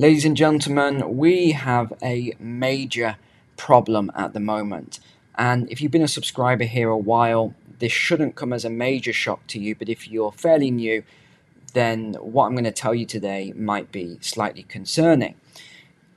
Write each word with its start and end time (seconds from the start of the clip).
Ladies 0.00 0.24
and 0.24 0.34
gentlemen, 0.34 1.18
we 1.18 1.52
have 1.52 1.92
a 2.02 2.32
major 2.38 3.18
problem 3.58 4.10
at 4.16 4.32
the 4.32 4.40
moment. 4.40 4.98
And 5.34 5.70
if 5.70 5.82
you've 5.82 5.92
been 5.92 6.00
a 6.00 6.08
subscriber 6.08 6.64
here 6.64 6.88
a 6.88 6.96
while, 6.96 7.54
this 7.80 7.92
shouldn't 7.92 8.34
come 8.34 8.54
as 8.54 8.64
a 8.64 8.70
major 8.70 9.12
shock 9.12 9.46
to 9.48 9.60
you. 9.60 9.74
But 9.74 9.90
if 9.90 10.08
you're 10.08 10.32
fairly 10.32 10.70
new, 10.70 11.02
then 11.74 12.14
what 12.14 12.46
I'm 12.46 12.52
going 12.52 12.64
to 12.64 12.72
tell 12.72 12.94
you 12.94 13.04
today 13.04 13.52
might 13.54 13.92
be 13.92 14.16
slightly 14.22 14.62
concerning. 14.62 15.34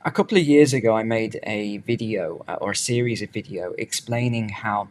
A 0.02 0.10
couple 0.10 0.38
of 0.38 0.44
years 0.44 0.72
ago, 0.72 0.96
I 0.96 1.02
made 1.02 1.38
a 1.42 1.76
video 1.76 2.42
uh, 2.48 2.56
or 2.62 2.70
a 2.70 2.76
series 2.76 3.20
of 3.20 3.28
video 3.28 3.74
explaining 3.76 4.48
how 4.48 4.88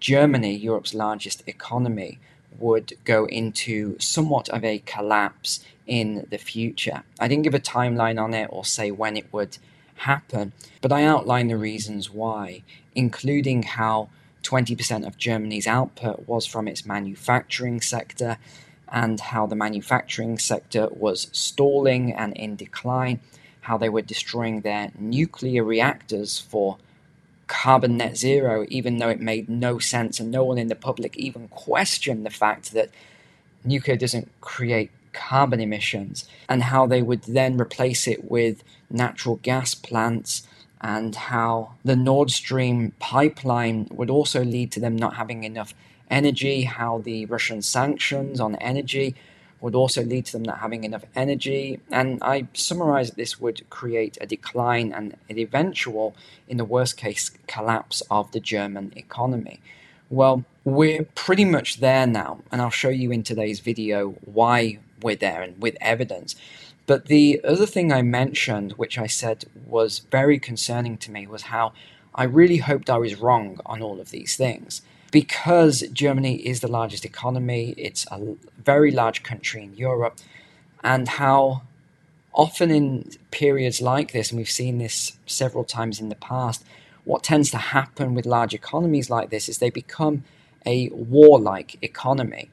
Germany, 0.00 0.54
Europe's 0.54 0.92
largest 0.92 1.44
economy, 1.46 2.18
would 2.58 2.92
go 3.04 3.24
into 3.24 3.98
somewhat 3.98 4.50
of 4.50 4.64
a 4.64 4.80
collapse 4.80 5.64
in 5.88 6.26
the 6.30 6.38
future. 6.38 7.02
I 7.18 7.26
didn't 7.26 7.44
give 7.44 7.54
a 7.54 7.60
timeline 7.60 8.22
on 8.22 8.34
it 8.34 8.48
or 8.52 8.64
say 8.64 8.90
when 8.90 9.16
it 9.16 9.32
would 9.32 9.58
happen, 9.96 10.52
but 10.80 10.92
I 10.92 11.04
outlined 11.04 11.50
the 11.50 11.56
reasons 11.56 12.10
why, 12.10 12.62
including 12.94 13.64
how 13.64 14.10
20% 14.44 15.06
of 15.06 15.18
Germany's 15.18 15.66
output 15.66 16.28
was 16.28 16.46
from 16.46 16.68
its 16.68 16.86
manufacturing 16.86 17.80
sector 17.80 18.38
and 18.90 19.18
how 19.18 19.46
the 19.46 19.56
manufacturing 19.56 20.38
sector 20.38 20.88
was 20.90 21.28
stalling 21.32 22.12
and 22.12 22.36
in 22.36 22.54
decline, 22.54 23.20
how 23.62 23.76
they 23.76 23.88
were 23.88 24.02
destroying 24.02 24.60
their 24.60 24.92
nuclear 24.98 25.64
reactors 25.64 26.38
for 26.38 26.78
carbon 27.46 27.96
net 27.96 28.16
zero, 28.16 28.66
even 28.68 28.98
though 28.98 29.08
it 29.08 29.20
made 29.20 29.48
no 29.48 29.78
sense 29.78 30.20
and 30.20 30.30
no 30.30 30.44
one 30.44 30.58
in 30.58 30.68
the 30.68 30.74
public 30.74 31.16
even 31.16 31.48
questioned 31.48 32.24
the 32.24 32.30
fact 32.30 32.72
that 32.72 32.90
nuclear 33.64 33.96
doesn't 33.96 34.30
create 34.40 34.90
carbon 35.18 35.60
emissions, 35.60 36.28
and 36.48 36.62
how 36.72 36.86
they 36.86 37.02
would 37.02 37.22
then 37.24 37.60
replace 37.60 38.06
it 38.06 38.30
with 38.30 38.62
natural 38.88 39.36
gas 39.50 39.74
plants, 39.74 40.46
and 40.80 41.14
how 41.14 41.74
the 41.84 41.96
Nord 41.96 42.30
Stream 42.30 42.92
pipeline 43.00 43.88
would 43.90 44.10
also 44.10 44.44
lead 44.44 44.70
to 44.72 44.80
them 44.80 44.96
not 44.96 45.16
having 45.16 45.42
enough 45.44 45.74
energy, 46.08 46.62
how 46.62 46.98
the 46.98 47.26
Russian 47.26 47.60
sanctions 47.62 48.40
on 48.40 48.54
energy 48.56 49.14
would 49.60 49.74
also 49.74 50.04
lead 50.04 50.24
to 50.26 50.32
them 50.32 50.44
not 50.44 50.60
having 50.60 50.84
enough 50.84 51.04
energy. 51.16 51.80
And 51.90 52.22
I 52.22 52.46
summarize 52.52 53.08
that 53.08 53.16
this 53.16 53.40
would 53.40 53.68
create 53.70 54.16
a 54.20 54.26
decline 54.26 54.92
and 54.92 55.16
an 55.28 55.38
eventual, 55.38 56.14
in 56.46 56.58
the 56.58 56.64
worst 56.64 56.96
case, 56.96 57.30
collapse 57.48 58.00
of 58.08 58.30
the 58.30 58.40
German 58.40 58.92
economy. 58.94 59.58
Well, 60.10 60.44
we're 60.64 61.04
pretty 61.14 61.44
much 61.44 61.80
there 61.80 62.06
now, 62.06 62.40
and 62.50 62.62
I'll 62.62 62.70
show 62.82 62.88
you 63.02 63.10
in 63.10 63.22
today's 63.22 63.60
video 63.60 64.10
why 64.24 64.78
we're 65.02 65.16
there 65.16 65.42
and 65.42 65.60
with 65.60 65.76
evidence. 65.80 66.34
But 66.86 67.06
the 67.06 67.40
other 67.44 67.66
thing 67.66 67.92
I 67.92 68.02
mentioned, 68.02 68.72
which 68.72 68.98
I 68.98 69.06
said 69.06 69.44
was 69.66 70.00
very 70.10 70.38
concerning 70.38 70.96
to 70.98 71.10
me, 71.10 71.26
was 71.26 71.42
how 71.42 71.72
I 72.14 72.24
really 72.24 72.56
hoped 72.58 72.88
I 72.88 72.98
was 72.98 73.16
wrong 73.16 73.60
on 73.66 73.82
all 73.82 74.00
of 74.00 74.10
these 74.10 74.36
things 74.36 74.82
because 75.10 75.82
Germany 75.92 76.36
is 76.36 76.60
the 76.60 76.68
largest 76.68 77.04
economy, 77.04 77.74
it's 77.76 78.06
a 78.10 78.36
very 78.62 78.90
large 78.90 79.22
country 79.22 79.62
in 79.62 79.74
Europe, 79.74 80.18
and 80.82 81.08
how 81.08 81.62
often 82.34 82.70
in 82.70 83.10
periods 83.30 83.80
like 83.80 84.12
this, 84.12 84.30
and 84.30 84.38
we've 84.38 84.50
seen 84.50 84.78
this 84.78 85.18
several 85.26 85.64
times 85.64 86.00
in 86.00 86.08
the 86.08 86.14
past, 86.14 86.64
what 87.04 87.22
tends 87.22 87.50
to 87.50 87.56
happen 87.56 88.14
with 88.14 88.26
large 88.26 88.52
economies 88.52 89.08
like 89.08 89.30
this 89.30 89.48
is 89.48 89.58
they 89.58 89.70
become 89.70 90.24
a 90.66 90.88
warlike 90.90 91.76
economy. 91.82 92.50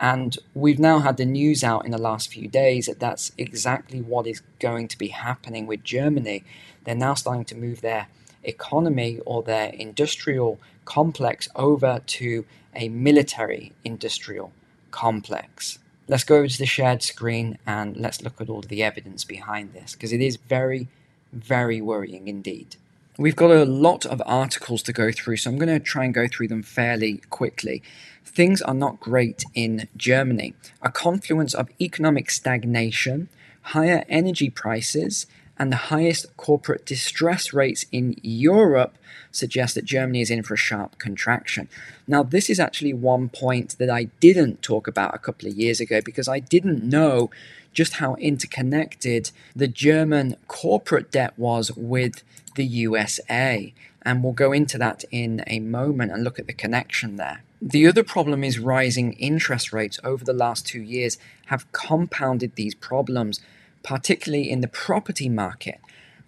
And 0.00 0.36
we've 0.54 0.78
now 0.78 0.98
had 1.00 1.16
the 1.16 1.24
news 1.24 1.62
out 1.62 1.84
in 1.84 1.90
the 1.90 1.98
last 1.98 2.30
few 2.32 2.48
days 2.48 2.86
that 2.86 3.00
that's 3.00 3.32
exactly 3.38 4.00
what 4.00 4.26
is 4.26 4.42
going 4.58 4.88
to 4.88 4.98
be 4.98 5.08
happening 5.08 5.66
with 5.66 5.84
Germany. 5.84 6.44
They're 6.84 6.94
now 6.94 7.14
starting 7.14 7.44
to 7.46 7.56
move 7.56 7.80
their 7.80 8.08
economy 8.42 9.20
or 9.24 9.42
their 9.42 9.68
industrial 9.68 10.58
complex 10.84 11.48
over 11.54 12.02
to 12.06 12.44
a 12.74 12.88
military 12.88 13.72
industrial 13.84 14.52
complex. 14.90 15.78
Let's 16.06 16.24
go 16.24 16.36
over 16.36 16.48
to 16.48 16.58
the 16.58 16.66
shared 16.66 17.02
screen 17.02 17.58
and 17.66 17.96
let's 17.96 18.20
look 18.20 18.40
at 18.40 18.50
all 18.50 18.60
the 18.60 18.82
evidence 18.82 19.24
behind 19.24 19.72
this 19.72 19.94
because 19.94 20.12
it 20.12 20.20
is 20.20 20.36
very, 20.36 20.88
very 21.32 21.80
worrying 21.80 22.28
indeed. 22.28 22.76
We've 23.16 23.36
got 23.36 23.52
a 23.52 23.64
lot 23.64 24.04
of 24.04 24.20
articles 24.26 24.82
to 24.82 24.92
go 24.92 25.12
through, 25.12 25.36
so 25.36 25.48
I'm 25.48 25.56
going 25.56 25.68
to 25.68 25.78
try 25.78 26.04
and 26.04 26.12
go 26.12 26.26
through 26.26 26.48
them 26.48 26.64
fairly 26.64 27.18
quickly. 27.30 27.80
Things 28.24 28.60
are 28.60 28.74
not 28.74 28.98
great 28.98 29.44
in 29.54 29.86
Germany. 29.96 30.54
A 30.82 30.90
confluence 30.90 31.54
of 31.54 31.68
economic 31.80 32.28
stagnation, 32.28 33.28
higher 33.62 34.04
energy 34.08 34.50
prices, 34.50 35.28
and 35.56 35.70
the 35.70 35.76
highest 35.76 36.36
corporate 36.36 36.84
distress 36.84 37.52
rates 37.52 37.86
in 37.92 38.16
Europe 38.20 38.98
suggest 39.30 39.76
that 39.76 39.84
Germany 39.84 40.20
is 40.20 40.30
in 40.30 40.42
for 40.42 40.54
a 40.54 40.56
sharp 40.56 40.98
contraction. 40.98 41.68
Now, 42.08 42.24
this 42.24 42.50
is 42.50 42.58
actually 42.58 42.94
one 42.94 43.28
point 43.28 43.78
that 43.78 43.90
I 43.90 44.04
didn't 44.18 44.60
talk 44.60 44.88
about 44.88 45.14
a 45.14 45.18
couple 45.18 45.48
of 45.48 45.54
years 45.54 45.78
ago 45.78 46.00
because 46.04 46.26
I 46.26 46.40
didn't 46.40 46.82
know 46.82 47.30
just 47.74 47.94
how 47.94 48.14
interconnected 48.14 49.30
the 49.54 49.68
German 49.68 50.36
corporate 50.48 51.10
debt 51.10 51.34
was 51.36 51.72
with 51.76 52.22
the 52.54 52.64
USA. 52.64 53.74
And 54.02 54.22
we'll 54.22 54.32
go 54.32 54.52
into 54.52 54.78
that 54.78 55.04
in 55.10 55.42
a 55.46 55.60
moment 55.60 56.12
and 56.12 56.24
look 56.24 56.38
at 56.38 56.46
the 56.46 56.52
connection 56.52 57.16
there. 57.16 57.42
The 57.60 57.86
other 57.86 58.04
problem 58.04 58.44
is 58.44 58.58
rising 58.58 59.14
interest 59.14 59.72
rates 59.72 59.98
over 60.04 60.24
the 60.24 60.34
last 60.34 60.66
two 60.66 60.82
years 60.82 61.18
have 61.46 61.70
compounded 61.72 62.56
these 62.56 62.74
problems 62.74 63.40
particularly 63.84 64.50
in 64.50 64.62
the 64.62 64.68
property 64.68 65.28
market. 65.28 65.78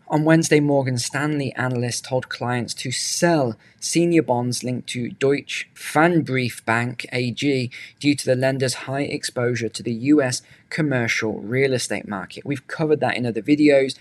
On 0.09 0.22
Wednesday, 0.22 0.61
Morgan 0.61 0.99
Stanley 0.99 1.53
analysts 1.56 2.00
told 2.00 2.28
clients 2.28 2.75
to 2.75 2.93
sell 2.93 3.56
senior 3.81 4.22
bonds 4.22 4.62
linked 4.62 4.89
to 4.91 5.11
Deutsche 5.11 5.69
Pfandbriefbank 5.75 7.06
AG 7.11 7.71
due 7.99 8.15
to 8.15 8.25
the 8.25 8.37
lender's 8.37 8.75
high 8.75 9.03
exposure 9.03 9.69
to 9.69 9.83
the 9.83 9.93
US 9.93 10.43
commercial 10.71 11.41
real 11.41 11.72
estate 11.72 12.06
market. 12.06 12.47
We've 12.47 12.69
covered 12.69 13.00
that 13.00 13.17
in 13.17 13.27
other 13.27 13.43
videos, 13.43 13.97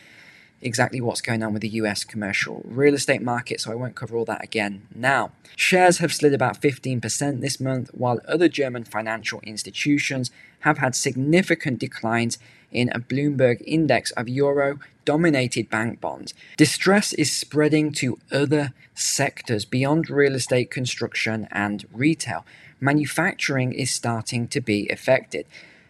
exactly 0.62 1.02
what's 1.02 1.22
going 1.22 1.42
on 1.42 1.54
with 1.54 1.64
the 1.64 1.70
US 1.70 2.04
commercial 2.04 2.62
real 2.66 2.94
estate 2.94 3.24
market, 3.24 3.60
so 3.60 3.72
I 3.72 3.76
won't 3.76 3.96
cover 3.96 4.16
all 4.16 4.26
that 4.26 4.44
again 4.44 4.84
now. 4.94 5.32
Shares 5.56 5.98
have 5.98 6.14
slid 6.14 6.36
about 6.36 6.62
15% 6.62 7.42
this 7.42 7.60
month, 7.60 7.90
while 7.96 8.20
other 8.28 8.48
German 8.48 8.84
financial 8.84 9.40
institutions 9.42 10.30
have 10.60 10.78
had 10.78 10.96
significant 10.96 11.80
declines 11.80 12.38
in 12.72 12.90
a 12.90 13.00
Bloomberg 13.00 13.64
index 13.66 14.12
of 14.12 14.30
euro 14.30 14.80
dominated 15.06 15.70
bank 15.70 16.02
bonds. 16.02 16.34
Distress 16.58 17.14
is 17.14 17.32
spreading 17.32 17.92
to 17.94 18.20
other 18.32 18.74
sectors 18.94 19.66
beyond 19.66 20.10
real 20.10 20.36
estate, 20.36 20.72
construction, 20.72 21.48
and 21.52 21.86
retail. 21.94 22.46
Manufacturing 22.80 23.72
is 23.74 23.92
starting 23.92 24.48
to 24.50 24.60
be 24.60 24.90
affected. 24.90 25.46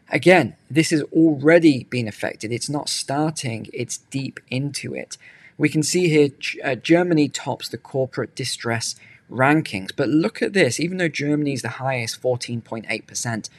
Again, 0.09 0.55
this 0.69 0.91
has 0.91 1.01
already 1.13 1.85
been 1.85 2.07
affected. 2.07 2.51
It's 2.51 2.69
not 2.69 2.89
starting, 2.89 3.67
it's 3.73 3.97
deep 3.97 4.39
into 4.49 4.93
it. 4.93 5.17
We 5.57 5.69
can 5.69 5.83
see 5.83 6.09
here 6.09 6.29
uh, 6.63 6.75
Germany 6.75 7.29
tops 7.29 7.69
the 7.69 7.77
corporate 7.77 8.35
distress 8.35 8.95
rankings. 9.31 9.91
But 9.95 10.09
look 10.09 10.41
at 10.41 10.53
this, 10.53 10.79
even 10.79 10.97
though 10.97 11.07
Germany 11.07 11.53
is 11.53 11.61
the 11.61 11.69
highest, 11.69 12.21
14.8%, 12.21 13.49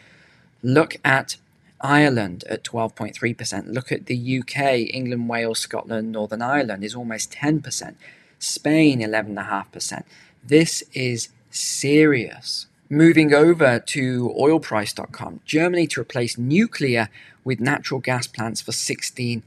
look 0.62 0.96
at 1.04 1.36
Ireland 1.80 2.44
at 2.48 2.64
12.3%. 2.64 3.72
Look 3.72 3.92
at 3.92 4.06
the 4.06 4.38
UK, 4.40 4.94
England, 4.94 5.28
Wales, 5.28 5.58
Scotland, 5.58 6.12
Northern 6.12 6.42
Ireland 6.42 6.84
is 6.84 6.94
almost 6.94 7.32
10%. 7.32 7.94
Spain, 8.38 9.00
11.5%. 9.00 10.04
This 10.44 10.82
is 10.92 11.28
serious. 11.50 12.66
Moving 12.88 13.34
over 13.34 13.80
to 13.80 14.34
oilprice.com, 14.38 15.40
Germany 15.44 15.86
to 15.88 16.00
replace 16.00 16.38
nuclear 16.38 17.08
with 17.44 17.60
natural 17.60 18.00
gas 18.00 18.26
plants 18.26 18.60
for 18.60 18.72
16 18.72 19.42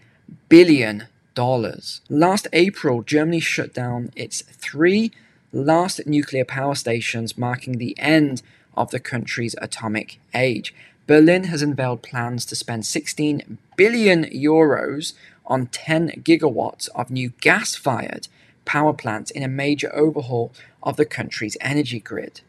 billion 0.49 1.07
dollars. 1.35 2.01
Last 2.09 2.47
April, 2.51 3.01
Germany 3.01 3.39
shut 3.39 3.73
down 3.73 4.11
its 4.15 4.41
three 4.41 5.11
last 5.53 6.05
nuclear 6.05 6.43
power 6.43 6.75
stations, 6.75 7.37
marking 7.37 7.77
the 7.77 7.97
end 7.97 8.41
of 8.75 8.91
the 8.91 8.99
country's 8.99 9.55
atomic 9.61 10.19
age. 10.33 10.73
Berlin 11.09 11.45
has 11.45 11.63
unveiled 11.63 12.03
plans 12.03 12.45
to 12.45 12.55
spend 12.55 12.85
16 12.85 13.57
billion 13.75 14.25
euros 14.25 15.13
on 15.47 15.65
10 15.65 16.21
gigawatts 16.23 16.87
of 16.93 17.09
new 17.09 17.29
gas 17.41 17.73
fired 17.73 18.27
power 18.63 18.93
plants 18.93 19.31
in 19.31 19.41
a 19.41 19.47
major 19.47 19.89
overhaul 19.95 20.51
of 20.83 20.97
the 20.97 21.05
country's 21.05 21.57
energy 21.61 21.99
grid. 21.99 22.41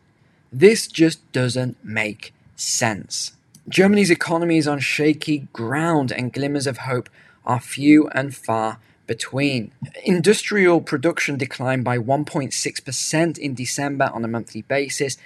This 0.52 0.86
just 0.86 1.20
doesn't 1.32 1.82
make 1.82 2.34
sense. 2.54 3.32
Germany's 3.66 4.10
economy 4.10 4.58
is 4.58 4.68
on 4.68 4.78
shaky 4.78 5.48
ground 5.54 6.12
and 6.12 6.30
glimmers 6.30 6.66
of 6.66 6.84
hope 6.84 7.08
are 7.46 7.60
few 7.60 8.08
and 8.08 8.36
far 8.36 8.78
between. 9.06 9.72
Industrial 10.04 10.82
production 10.82 11.38
declined 11.38 11.82
by 11.82 11.96
1.6% 11.96 13.38
in 13.38 13.54
December 13.54 14.10
on 14.12 14.22
a 14.22 14.28
monthly 14.28 14.60
basis, 14.60 15.16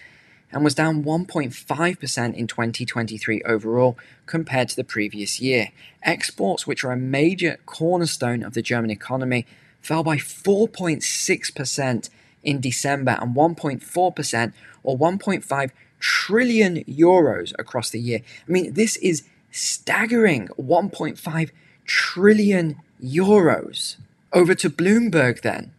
and 0.52 0.64
was 0.64 0.74
down 0.74 1.04
1.5% 1.04 2.34
in 2.34 2.46
2023 2.46 3.42
overall 3.42 3.98
compared 4.26 4.68
to 4.68 4.76
the 4.76 4.84
previous 4.84 5.40
year. 5.40 5.70
Exports, 6.02 6.66
which 6.66 6.84
are 6.84 6.92
a 6.92 6.96
major 6.96 7.58
cornerstone 7.66 8.42
of 8.42 8.54
the 8.54 8.62
German 8.62 8.90
economy, 8.90 9.46
fell 9.80 10.02
by 10.02 10.16
4.6% 10.16 12.10
in 12.42 12.60
December 12.60 13.18
and 13.20 13.34
1.4% 13.34 14.52
or 14.82 14.98
1.5 14.98 15.70
trillion 15.98 16.84
euros 16.84 17.52
across 17.58 17.90
the 17.90 18.00
year. 18.00 18.20
I 18.46 18.52
mean, 18.52 18.74
this 18.74 18.96
is 18.96 19.24
staggering 19.50 20.48
1.5 20.58 21.50
trillion 21.84 22.76
euros. 23.02 23.96
Over 24.32 24.54
to 24.56 24.70
Bloomberg 24.70 25.42
then. 25.42 25.73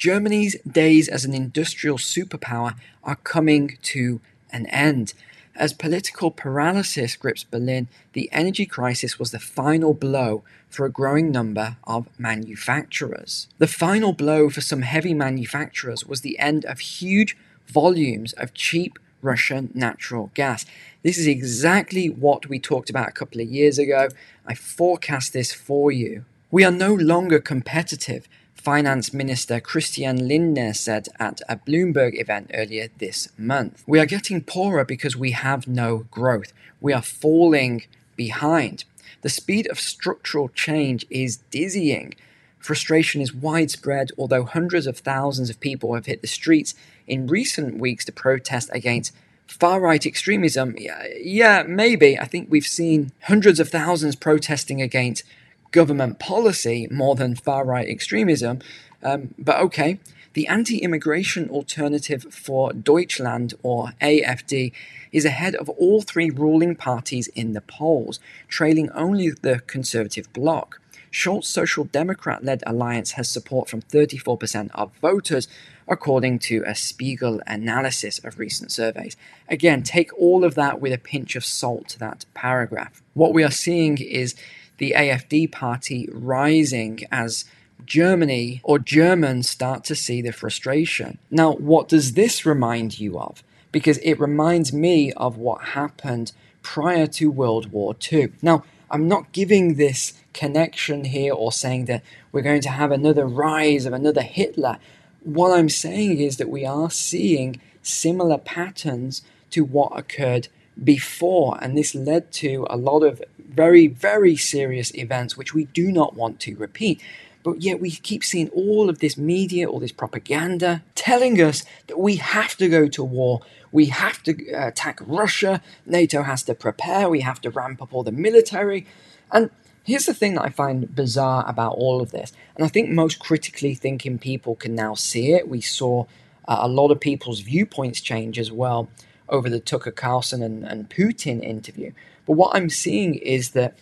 Germany's 0.00 0.56
days 0.62 1.08
as 1.08 1.26
an 1.26 1.34
industrial 1.34 1.98
superpower 1.98 2.74
are 3.04 3.16
coming 3.16 3.76
to 3.82 4.22
an 4.50 4.64
end. 4.68 5.12
As 5.54 5.74
political 5.74 6.30
paralysis 6.30 7.16
grips 7.16 7.44
Berlin, 7.44 7.86
the 8.14 8.30
energy 8.32 8.64
crisis 8.64 9.18
was 9.18 9.30
the 9.30 9.38
final 9.38 9.92
blow 9.92 10.42
for 10.70 10.86
a 10.86 10.90
growing 10.90 11.30
number 11.30 11.76
of 11.84 12.08
manufacturers. 12.18 13.46
The 13.58 13.66
final 13.66 14.14
blow 14.14 14.48
for 14.48 14.62
some 14.62 14.80
heavy 14.80 15.12
manufacturers 15.12 16.06
was 16.06 16.22
the 16.22 16.38
end 16.38 16.64
of 16.64 16.78
huge 16.78 17.36
volumes 17.66 18.32
of 18.32 18.54
cheap 18.54 18.98
Russian 19.20 19.70
natural 19.74 20.30
gas. 20.32 20.64
This 21.02 21.18
is 21.18 21.26
exactly 21.26 22.08
what 22.08 22.48
we 22.48 22.58
talked 22.58 22.88
about 22.88 23.10
a 23.10 23.12
couple 23.12 23.42
of 23.42 23.50
years 23.50 23.78
ago. 23.78 24.08
I 24.46 24.54
forecast 24.54 25.34
this 25.34 25.52
for 25.52 25.92
you. 25.92 26.24
We 26.50 26.64
are 26.64 26.72
no 26.72 26.94
longer 26.94 27.38
competitive 27.38 28.26
Finance 28.60 29.14
Minister 29.14 29.58
Christian 29.58 30.28
Lindner 30.28 30.74
said 30.74 31.08
at 31.18 31.40
a 31.48 31.56
Bloomberg 31.56 32.20
event 32.20 32.50
earlier 32.52 32.88
this 32.98 33.30
month. 33.38 33.82
We 33.86 33.98
are 33.98 34.04
getting 34.04 34.42
poorer 34.42 34.84
because 34.84 35.16
we 35.16 35.30
have 35.30 35.66
no 35.66 36.04
growth. 36.10 36.52
We 36.78 36.92
are 36.92 37.00
falling 37.00 37.84
behind. 38.16 38.84
The 39.22 39.30
speed 39.30 39.66
of 39.68 39.80
structural 39.80 40.50
change 40.50 41.06
is 41.08 41.38
dizzying. 41.50 42.14
Frustration 42.58 43.22
is 43.22 43.32
widespread, 43.32 44.10
although 44.18 44.44
hundreds 44.44 44.86
of 44.86 44.98
thousands 44.98 45.48
of 45.48 45.58
people 45.58 45.94
have 45.94 46.04
hit 46.04 46.20
the 46.20 46.28
streets 46.28 46.74
in 47.06 47.28
recent 47.28 47.78
weeks 47.78 48.04
to 48.04 48.12
protest 48.12 48.68
against 48.74 49.14
far 49.46 49.80
right 49.80 50.04
extremism. 50.04 50.74
Yeah, 50.76 51.06
yeah, 51.18 51.62
maybe. 51.66 52.18
I 52.18 52.26
think 52.26 52.48
we've 52.50 52.66
seen 52.66 53.12
hundreds 53.22 53.58
of 53.58 53.70
thousands 53.70 54.16
protesting 54.16 54.82
against 54.82 55.24
government 55.70 56.18
policy 56.18 56.88
more 56.90 57.14
than 57.14 57.34
far 57.34 57.64
right 57.64 57.88
extremism. 57.88 58.60
Um, 59.02 59.34
but 59.38 59.60
okay, 59.60 59.98
the 60.32 60.46
anti 60.46 60.78
immigration 60.78 61.48
alternative 61.50 62.26
for 62.30 62.72
Deutschland, 62.72 63.54
or 63.62 63.92
AFD, 64.00 64.72
is 65.10 65.24
ahead 65.24 65.56
of 65.56 65.68
all 65.70 66.02
three 66.02 66.30
ruling 66.30 66.76
parties 66.76 67.26
in 67.28 67.52
the 67.52 67.60
polls, 67.60 68.20
trailing 68.48 68.90
only 68.90 69.30
the 69.30 69.60
conservative 69.66 70.32
bloc. 70.32 70.80
Scholz's 71.10 71.48
Social 71.48 71.84
Democrat 71.84 72.44
led 72.44 72.62
alliance 72.66 73.12
has 73.12 73.28
support 73.28 73.68
from 73.68 73.82
34% 73.82 74.70
of 74.74 74.92
voters, 75.00 75.48
according 75.88 76.38
to 76.38 76.62
a 76.64 76.76
Spiegel 76.76 77.40
analysis 77.48 78.20
of 78.20 78.38
recent 78.38 78.70
surveys. 78.70 79.16
Again, 79.48 79.82
take 79.82 80.16
all 80.16 80.44
of 80.44 80.54
that 80.54 80.80
with 80.80 80.92
a 80.92 80.98
pinch 80.98 81.34
of 81.34 81.44
salt, 81.44 81.96
that 81.98 82.24
paragraph. 82.34 83.02
What 83.14 83.34
we 83.34 83.42
are 83.42 83.50
seeing 83.50 83.98
is 83.98 84.36
the 84.80 84.94
AFD 84.96 85.52
party 85.52 86.08
rising 86.10 87.04
as 87.12 87.44
Germany 87.84 88.62
or 88.64 88.78
Germans 88.78 89.46
start 89.46 89.84
to 89.84 89.94
see 89.94 90.22
the 90.22 90.32
frustration. 90.32 91.18
Now, 91.30 91.52
what 91.52 91.88
does 91.88 92.14
this 92.14 92.46
remind 92.46 92.98
you 92.98 93.18
of? 93.18 93.42
Because 93.72 93.98
it 93.98 94.18
reminds 94.18 94.72
me 94.72 95.12
of 95.12 95.36
what 95.36 95.60
happened 95.78 96.32
prior 96.62 97.06
to 97.06 97.30
World 97.30 97.70
War 97.70 97.94
II. 98.10 98.32
Now, 98.40 98.64
I'm 98.90 99.06
not 99.06 99.32
giving 99.32 99.74
this 99.74 100.14
connection 100.32 101.04
here 101.04 101.34
or 101.34 101.52
saying 101.52 101.84
that 101.84 102.02
we're 102.32 102.40
going 102.40 102.62
to 102.62 102.70
have 102.70 102.90
another 102.90 103.26
rise 103.26 103.84
of 103.84 103.92
another 103.92 104.22
Hitler. 104.22 104.78
What 105.22 105.56
I'm 105.56 105.68
saying 105.68 106.18
is 106.20 106.38
that 106.38 106.48
we 106.48 106.64
are 106.64 106.90
seeing 106.90 107.60
similar 107.82 108.38
patterns 108.38 109.20
to 109.50 109.62
what 109.62 109.98
occurred 109.98 110.48
before, 110.82 111.58
and 111.60 111.76
this 111.76 111.94
led 111.94 112.32
to 112.32 112.66
a 112.70 112.76
lot 112.76 113.02
of 113.02 113.22
very, 113.38 113.86
very 113.86 114.36
serious 114.36 114.94
events 114.94 115.36
which 115.36 115.54
we 115.54 115.64
do 115.66 115.90
not 115.90 116.14
want 116.14 116.40
to 116.40 116.56
repeat. 116.56 117.00
But 117.42 117.62
yet 117.62 117.80
we 117.80 117.90
keep 117.90 118.22
seeing 118.22 118.48
all 118.50 118.90
of 118.90 118.98
this 118.98 119.16
media, 119.16 119.68
all 119.68 119.80
this 119.80 119.92
propaganda 119.92 120.82
telling 120.94 121.40
us 121.40 121.64
that 121.86 121.98
we 121.98 122.16
have 122.16 122.54
to 122.56 122.68
go 122.68 122.86
to 122.88 123.02
war, 123.02 123.40
we 123.72 123.86
have 123.86 124.22
to 124.24 124.52
uh, 124.52 124.68
attack 124.68 125.00
Russia, 125.06 125.62
NATO 125.86 126.22
has 126.22 126.42
to 126.44 126.54
prepare, 126.54 127.08
we 127.08 127.20
have 127.22 127.40
to 127.42 127.50
ramp 127.50 127.80
up 127.80 127.94
all 127.94 128.02
the 128.02 128.12
military. 128.12 128.86
And 129.32 129.50
here's 129.84 130.06
the 130.06 130.14
thing 130.14 130.34
that 130.34 130.44
I 130.44 130.50
find 130.50 130.94
bizarre 130.94 131.44
about 131.48 131.76
all 131.76 132.02
of 132.02 132.10
this, 132.10 132.32
and 132.56 132.64
I 132.64 132.68
think 132.68 132.90
most 132.90 133.20
critically 133.20 133.74
thinking 133.74 134.18
people 134.18 134.54
can 134.54 134.74
now 134.74 134.94
see 134.94 135.32
it. 135.32 135.48
We 135.48 135.62
saw 135.62 136.04
uh, 136.46 136.58
a 136.60 136.68
lot 136.68 136.90
of 136.90 137.00
people's 137.00 137.40
viewpoints 137.40 138.02
change 138.02 138.38
as 138.38 138.52
well 138.52 138.90
over 139.30 139.48
the 139.48 139.60
Tucker 139.60 139.90
Carlson 139.90 140.42
and, 140.42 140.64
and 140.64 140.90
Putin 140.90 141.42
interview. 141.42 141.92
But 142.26 142.34
what 142.34 142.54
I'm 142.54 142.68
seeing 142.68 143.14
is 143.14 143.50
that 143.50 143.76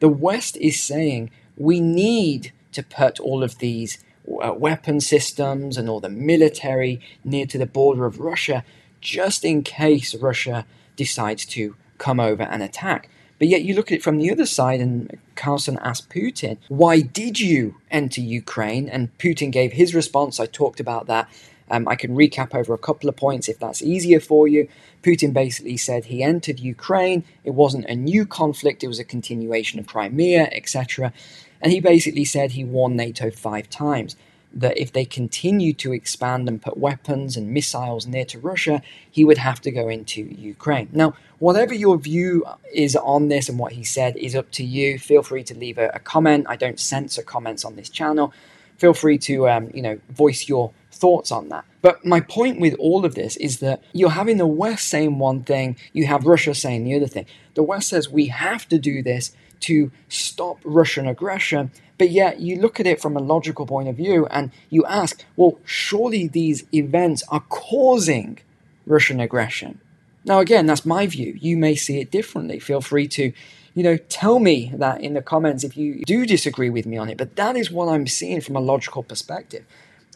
the 0.00 0.08
West 0.08 0.56
is 0.58 0.82
saying 0.82 1.30
we 1.56 1.80
need 1.80 2.52
to 2.72 2.82
put 2.82 3.18
all 3.18 3.42
of 3.42 3.58
these 3.58 4.04
uh, 4.42 4.52
weapon 4.52 5.00
systems 5.00 5.76
and 5.76 5.88
all 5.88 6.00
the 6.00 6.08
military 6.08 7.00
near 7.24 7.46
to 7.46 7.58
the 7.58 7.66
border 7.66 8.04
of 8.04 8.20
Russia 8.20 8.64
just 9.00 9.44
in 9.44 9.62
case 9.62 10.14
Russia 10.14 10.66
decides 10.96 11.44
to 11.46 11.76
come 11.98 12.20
over 12.20 12.42
and 12.42 12.62
attack. 12.62 13.08
But 13.38 13.48
yet 13.48 13.62
you 13.62 13.74
look 13.74 13.92
at 13.92 13.98
it 13.98 14.02
from 14.02 14.18
the 14.18 14.30
other 14.30 14.46
side, 14.46 14.80
and 14.80 15.16
Carlson 15.36 15.78
asked 15.80 16.10
Putin, 16.10 16.58
Why 16.68 17.00
did 17.00 17.38
you 17.38 17.76
enter 17.90 18.20
Ukraine? 18.20 18.88
And 18.88 19.16
Putin 19.18 19.52
gave 19.52 19.72
his 19.72 19.94
response. 19.94 20.40
I 20.40 20.46
talked 20.46 20.80
about 20.80 21.06
that 21.06 21.28
um, 21.70 21.86
I 21.88 21.96
can 21.96 22.16
recap 22.16 22.54
over 22.54 22.74
a 22.74 22.78
couple 22.78 23.08
of 23.08 23.16
points 23.16 23.48
if 23.48 23.58
that's 23.58 23.82
easier 23.82 24.20
for 24.20 24.48
you. 24.48 24.68
Putin 25.02 25.32
basically 25.32 25.76
said 25.76 26.06
he 26.06 26.22
entered 26.22 26.60
Ukraine, 26.60 27.24
it 27.44 27.54
wasn't 27.54 27.86
a 27.86 27.94
new 27.94 28.26
conflict, 28.26 28.82
it 28.82 28.88
was 28.88 28.98
a 28.98 29.04
continuation 29.04 29.78
of 29.78 29.86
Crimea, 29.86 30.48
etc. 30.52 31.12
And 31.60 31.72
he 31.72 31.80
basically 31.80 32.24
said 32.24 32.52
he 32.52 32.64
warned 32.64 32.96
NATO 32.96 33.30
five 33.30 33.68
times 33.70 34.16
that 34.52 34.78
if 34.78 34.92
they 34.92 35.04
continued 35.04 35.78
to 35.78 35.92
expand 35.92 36.48
and 36.48 36.60
put 36.60 36.78
weapons 36.78 37.36
and 37.36 37.52
missiles 37.52 38.06
near 38.06 38.24
to 38.24 38.38
Russia, 38.38 38.82
he 39.10 39.24
would 39.24 39.38
have 39.38 39.60
to 39.60 39.70
go 39.70 39.88
into 39.88 40.22
Ukraine. 40.22 40.88
Now, 40.92 41.14
whatever 41.38 41.74
your 41.74 41.98
view 41.98 42.44
is 42.72 42.96
on 42.96 43.28
this 43.28 43.48
and 43.48 43.58
what 43.58 43.72
he 43.72 43.84
said 43.84 44.16
is 44.16 44.34
up 44.34 44.50
to 44.52 44.64
you. 44.64 44.98
Feel 44.98 45.22
free 45.22 45.44
to 45.44 45.54
leave 45.54 45.78
a, 45.78 45.88
a 45.94 45.98
comment. 45.98 46.46
I 46.48 46.56
don't 46.56 46.80
censor 46.80 47.22
comments 47.22 47.64
on 47.64 47.76
this 47.76 47.90
channel. 47.90 48.32
Feel 48.78 48.94
free 48.94 49.18
to, 49.18 49.48
um, 49.48 49.70
you 49.74 49.82
know, 49.82 49.98
voice 50.08 50.48
your 50.48 50.72
thoughts 50.98 51.30
on 51.30 51.48
that. 51.48 51.64
But 51.80 52.04
my 52.04 52.20
point 52.20 52.60
with 52.60 52.74
all 52.78 53.04
of 53.04 53.14
this 53.14 53.36
is 53.36 53.60
that 53.60 53.82
you're 53.92 54.10
having 54.10 54.38
the 54.38 54.46
West 54.46 54.88
saying 54.88 55.18
one 55.18 55.42
thing, 55.42 55.76
you 55.92 56.06
have 56.06 56.26
Russia 56.26 56.54
saying 56.54 56.84
the 56.84 56.94
other 56.94 57.06
thing. 57.06 57.26
The 57.54 57.62
West 57.62 57.88
says 57.88 58.08
we 58.08 58.26
have 58.26 58.68
to 58.68 58.78
do 58.78 59.02
this 59.02 59.32
to 59.60 59.90
stop 60.08 60.58
Russian 60.64 61.06
aggression, 61.06 61.70
but 61.98 62.10
yet 62.10 62.40
you 62.40 62.60
look 62.60 62.78
at 62.78 62.86
it 62.86 63.00
from 63.00 63.16
a 63.16 63.20
logical 63.20 63.66
point 63.66 63.88
of 63.88 63.96
view 63.96 64.26
and 64.26 64.50
you 64.70 64.84
ask, 64.86 65.24
well, 65.36 65.58
surely 65.64 66.26
these 66.28 66.64
events 66.72 67.22
are 67.28 67.44
causing 67.48 68.38
Russian 68.86 69.20
aggression. 69.20 69.80
Now, 70.24 70.40
again, 70.40 70.66
that's 70.66 70.84
my 70.84 71.06
view. 71.06 71.36
You 71.40 71.56
may 71.56 71.74
see 71.74 72.00
it 72.00 72.10
differently. 72.10 72.58
Feel 72.58 72.80
free 72.80 73.08
to, 73.08 73.32
you 73.74 73.82
know, 73.82 73.96
tell 73.96 74.38
me 74.38 74.72
that 74.74 75.00
in 75.00 75.14
the 75.14 75.22
comments 75.22 75.64
if 75.64 75.76
you 75.76 76.02
do 76.04 76.26
disagree 76.26 76.70
with 76.70 76.86
me 76.86 76.96
on 76.96 77.08
it. 77.08 77.16
But 77.16 77.36
that 77.36 77.56
is 77.56 77.70
what 77.70 77.88
I'm 77.88 78.06
seeing 78.06 78.40
from 78.40 78.56
a 78.56 78.60
logical 78.60 79.02
perspective. 79.02 79.64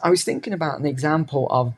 I 0.03 0.09
was 0.09 0.25
thinking 0.25 0.51
about 0.51 0.79
an 0.79 0.85
example 0.85 1.47
of 1.49 1.73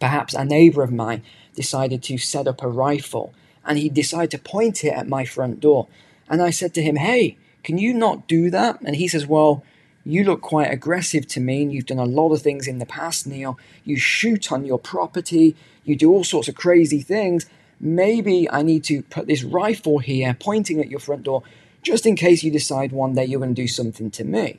perhaps 0.00 0.34
a 0.34 0.44
neighbor 0.44 0.82
of 0.82 0.92
mine 0.92 1.22
decided 1.54 2.02
to 2.02 2.18
set 2.18 2.48
up 2.48 2.60
a 2.60 2.66
rifle 2.66 3.32
and 3.64 3.78
he 3.78 3.88
decided 3.88 4.32
to 4.32 4.38
point 4.38 4.82
it 4.84 4.92
at 4.92 5.06
my 5.06 5.24
front 5.24 5.60
door. 5.60 5.86
And 6.28 6.42
I 6.42 6.50
said 6.50 6.74
to 6.74 6.82
him, 6.82 6.96
Hey, 6.96 7.36
can 7.62 7.78
you 7.78 7.94
not 7.94 8.26
do 8.26 8.50
that? 8.50 8.80
And 8.80 8.96
he 8.96 9.06
says, 9.06 9.28
Well, 9.28 9.62
you 10.04 10.24
look 10.24 10.40
quite 10.40 10.72
aggressive 10.72 11.28
to 11.28 11.40
me 11.40 11.62
and 11.62 11.72
you've 11.72 11.86
done 11.86 12.00
a 12.00 12.04
lot 12.04 12.32
of 12.32 12.42
things 12.42 12.66
in 12.66 12.78
the 12.78 12.86
past, 12.86 13.28
Neil. 13.28 13.56
You 13.84 13.96
shoot 13.96 14.50
on 14.50 14.64
your 14.64 14.80
property, 14.80 15.54
you 15.84 15.94
do 15.94 16.10
all 16.10 16.24
sorts 16.24 16.48
of 16.48 16.56
crazy 16.56 17.00
things. 17.00 17.46
Maybe 17.78 18.50
I 18.50 18.62
need 18.62 18.82
to 18.84 19.02
put 19.02 19.28
this 19.28 19.44
rifle 19.44 20.00
here 20.00 20.36
pointing 20.38 20.80
at 20.80 20.90
your 20.90 21.00
front 21.00 21.22
door 21.22 21.44
just 21.82 22.06
in 22.06 22.16
case 22.16 22.42
you 22.42 22.50
decide 22.50 22.90
one 22.90 23.14
day 23.14 23.24
you're 23.24 23.40
going 23.40 23.54
to 23.54 23.62
do 23.62 23.68
something 23.68 24.10
to 24.12 24.24
me. 24.24 24.58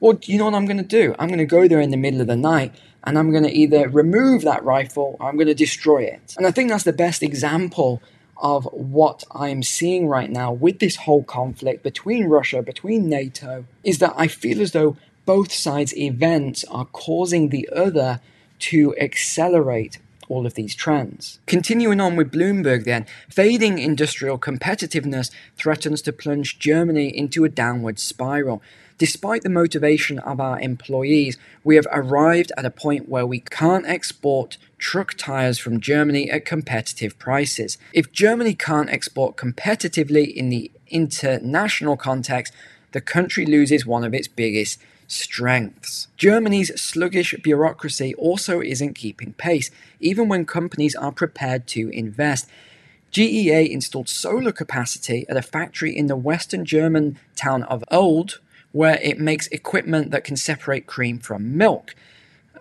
Well, 0.00 0.18
you 0.22 0.38
know 0.38 0.46
what 0.46 0.54
I'm 0.54 0.64
going 0.64 0.78
to 0.78 0.82
do? 0.82 1.14
I'm 1.18 1.28
going 1.28 1.38
to 1.38 1.46
go 1.46 1.68
there 1.68 1.80
in 1.80 1.90
the 1.90 1.96
middle 1.98 2.22
of 2.22 2.26
the 2.26 2.36
night 2.36 2.74
and 3.04 3.18
I'm 3.18 3.30
going 3.30 3.44
to 3.44 3.52
either 3.52 3.88
remove 3.88 4.42
that 4.42 4.64
rifle 4.64 5.16
or 5.20 5.28
I'm 5.28 5.36
going 5.36 5.46
to 5.46 5.54
destroy 5.54 6.04
it. 6.04 6.34
And 6.38 6.46
I 6.46 6.50
think 6.50 6.70
that's 6.70 6.84
the 6.84 6.92
best 6.92 7.22
example 7.22 8.02
of 8.38 8.64
what 8.72 9.24
I'm 9.32 9.62
seeing 9.62 10.08
right 10.08 10.30
now 10.30 10.52
with 10.52 10.78
this 10.78 10.96
whole 10.96 11.22
conflict 11.22 11.82
between 11.82 12.24
Russia, 12.24 12.62
between 12.62 13.10
NATO, 13.10 13.66
is 13.84 13.98
that 13.98 14.14
I 14.16 14.28
feel 14.28 14.62
as 14.62 14.72
though 14.72 14.96
both 15.26 15.52
sides' 15.52 15.94
events 15.96 16.64
are 16.70 16.86
causing 16.86 17.50
the 17.50 17.68
other 17.70 18.20
to 18.60 18.96
accelerate 18.96 19.98
all 20.30 20.46
of 20.46 20.54
these 20.54 20.74
trends. 20.74 21.40
Continuing 21.46 22.00
on 22.00 22.16
with 22.16 22.32
Bloomberg, 22.32 22.84
then, 22.84 23.04
fading 23.28 23.78
industrial 23.78 24.38
competitiveness 24.38 25.30
threatens 25.56 26.00
to 26.02 26.12
plunge 26.12 26.58
Germany 26.58 27.08
into 27.08 27.44
a 27.44 27.48
downward 27.48 27.98
spiral. 27.98 28.62
Despite 28.96 29.42
the 29.42 29.48
motivation 29.48 30.18
of 30.18 30.40
our 30.40 30.60
employees, 30.60 31.38
we 31.64 31.76
have 31.76 31.86
arrived 31.90 32.52
at 32.56 32.66
a 32.66 32.70
point 32.70 33.08
where 33.08 33.26
we 33.26 33.40
can't 33.40 33.86
export 33.86 34.56
truck 34.78 35.14
tires 35.14 35.58
from 35.58 35.80
Germany 35.80 36.30
at 36.30 36.44
competitive 36.44 37.18
prices. 37.18 37.78
If 37.92 38.12
Germany 38.12 38.54
can't 38.54 38.90
export 38.90 39.36
competitively 39.36 40.32
in 40.32 40.50
the 40.50 40.70
international 40.88 41.96
context, 41.96 42.52
the 42.92 43.00
country 43.00 43.46
loses 43.46 43.86
one 43.86 44.04
of 44.04 44.14
its 44.14 44.28
biggest 44.28 44.78
strengths. 45.10 46.08
Germany's 46.16 46.80
sluggish 46.80 47.34
bureaucracy 47.42 48.14
also 48.14 48.60
isn't 48.60 48.94
keeping 48.94 49.32
pace, 49.34 49.70
even 49.98 50.28
when 50.28 50.46
companies 50.46 50.94
are 50.94 51.12
prepared 51.12 51.66
to 51.68 51.88
invest. 51.90 52.48
GEA 53.12 53.68
installed 53.68 54.08
solar 54.08 54.52
capacity 54.52 55.26
at 55.28 55.36
a 55.36 55.42
factory 55.42 55.96
in 55.96 56.06
the 56.06 56.16
western 56.16 56.64
German 56.64 57.18
town 57.34 57.64
of 57.64 57.84
Oelde, 57.90 58.38
where 58.72 59.00
it 59.02 59.18
makes 59.18 59.48
equipment 59.48 60.12
that 60.12 60.22
can 60.22 60.36
separate 60.36 60.86
cream 60.86 61.18
from 61.18 61.56
milk. 61.56 61.94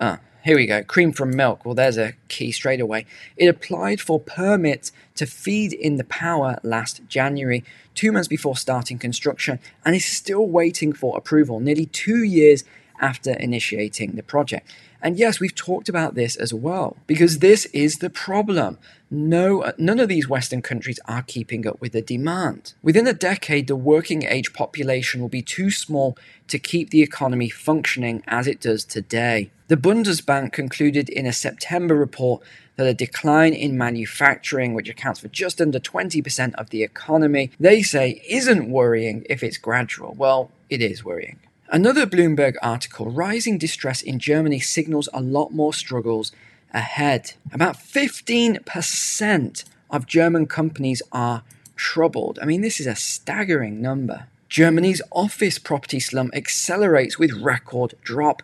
Ah, 0.02 0.20
here 0.44 0.56
we 0.56 0.66
go, 0.66 0.84
cream 0.84 1.12
from 1.12 1.36
milk. 1.36 1.66
Well, 1.66 1.76
there's 1.76 1.98
a 1.98 2.14
key 2.28 2.52
straight 2.52 2.80
away. 2.80 3.06
It 3.36 3.48
applied 3.48 4.00
for 4.00 4.20
permits 4.20 4.92
to 5.16 5.26
feed 5.26 5.74
in 5.74 5.98
the 5.98 6.04
power 6.06 6.58
last 6.64 7.02
January, 7.08 7.64
two 7.94 8.12
months 8.12 8.28
before 8.28 8.56
starting 8.56 8.98
construction, 8.98 9.60
and 9.86 9.96
is 9.96 10.06
still 10.06 10.48
waiting 10.48 10.94
for 10.94 11.18
approval, 11.18 11.60
nearly 11.60 11.86
two 11.86 12.24
years 12.24 12.64
after 13.00 13.34
initiating 13.34 14.12
the 14.12 14.24
project. 14.24 14.70
And 15.02 15.18
yes, 15.18 15.40
we've 15.40 15.56
talked 15.56 15.88
about 15.88 16.16
this 16.16 16.36
as 16.36 16.54
well, 16.54 16.98
because 17.08 17.40
this 17.40 17.66
is 17.68 18.00
the 18.00 18.10
problem. 18.10 18.78
No, 19.10 19.72
none 19.78 20.00
of 20.00 20.10
these 20.10 20.28
Western 20.28 20.62
countries 20.62 21.00
are 21.06 21.24
keeping 21.24 21.66
up 21.66 21.80
with 21.80 21.94
the 21.94 22.02
demand. 22.02 22.74
Within 22.84 23.08
a 23.08 23.14
decade, 23.14 23.68
the 23.68 23.76
working 23.76 24.24
age 24.24 24.54
population 24.54 25.22
will 25.22 25.30
be 25.30 25.42
too 25.42 25.72
small 25.72 26.18
to 26.50 26.60
keep 26.60 26.90
the 26.90 27.02
economy 27.02 27.50
functioning 27.50 28.24
as 28.28 28.46
it 28.46 28.60
does 28.60 28.84
today. 28.84 29.52
The 29.68 29.78
Bundesbank 29.78 30.52
concluded 30.52 31.10
in 31.10 31.26
a 31.26 31.34
September 31.34 31.96
report 31.96 32.44
that 32.76 32.88
a 32.88 32.94
decline 32.94 33.54
in 33.54 33.78
manufacturing, 33.78 34.74
which 34.74 34.90
accounts 34.90 35.20
for 35.20 35.28
just 35.28 35.62
under 35.62 35.80
20% 35.80 36.56
of 36.56 36.70
the 36.70 36.84
economy, 36.84 37.52
they 37.60 37.82
say 37.82 38.22
isn't 38.28 38.70
worrying 38.70 39.26
if 39.30 39.44
it's 39.44 39.58
gradual. 39.58 40.14
Well, 40.18 40.52
it 40.70 40.82
is 40.82 41.04
worrying. 41.04 41.40
Another 41.72 42.08
Bloomberg 42.08 42.56
article 42.64 43.12
rising 43.12 43.60
distress 43.60 44.02
in 44.02 44.18
Germany 44.18 44.60
signals 44.60 45.08
a 45.14 45.22
lot 45.22 45.54
more 45.54 45.72
struggles 45.72 46.32
ahead. 46.74 47.34
About 47.54 47.78
15% 47.78 49.64
of 49.92 50.08
German 50.08 50.48
companies 50.48 51.04
are 51.12 51.44
troubled. 51.76 52.40
I 52.42 52.46
mean, 52.46 52.62
this 52.62 52.80
is 52.80 52.88
a 52.88 52.96
staggering 52.96 53.84
number. 53.84 54.26
Germany's 54.48 55.00
office 55.12 55.60
property 55.60 56.00
slump 56.00 56.36
accelerates 56.36 57.20
with 57.20 57.34
record 57.34 57.94
drop. 58.02 58.42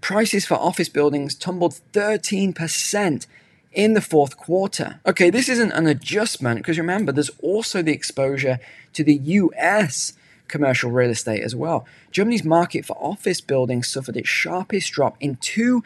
Prices 0.00 0.44
for 0.44 0.54
office 0.54 0.88
buildings 0.88 1.36
tumbled 1.36 1.78
13% 1.92 3.26
in 3.70 3.94
the 3.94 4.00
fourth 4.00 4.36
quarter. 4.36 4.98
Okay, 5.06 5.30
this 5.30 5.48
isn't 5.48 5.70
an 5.70 5.86
adjustment 5.86 6.58
because 6.58 6.78
remember, 6.78 7.12
there's 7.12 7.30
also 7.40 7.80
the 7.80 7.92
exposure 7.92 8.58
to 8.92 9.04
the 9.04 9.14
US 9.14 10.14
commercial 10.48 10.90
real 10.90 11.10
estate 11.10 11.42
as 11.42 11.54
well. 11.54 11.86
Germany's 12.10 12.44
market 12.44 12.84
for 12.84 12.96
office 12.98 13.40
buildings 13.40 13.88
suffered 13.88 14.16
its 14.16 14.28
sharpest 14.28 14.92
drop 14.92 15.16
in 15.20 15.36
two 15.36 15.82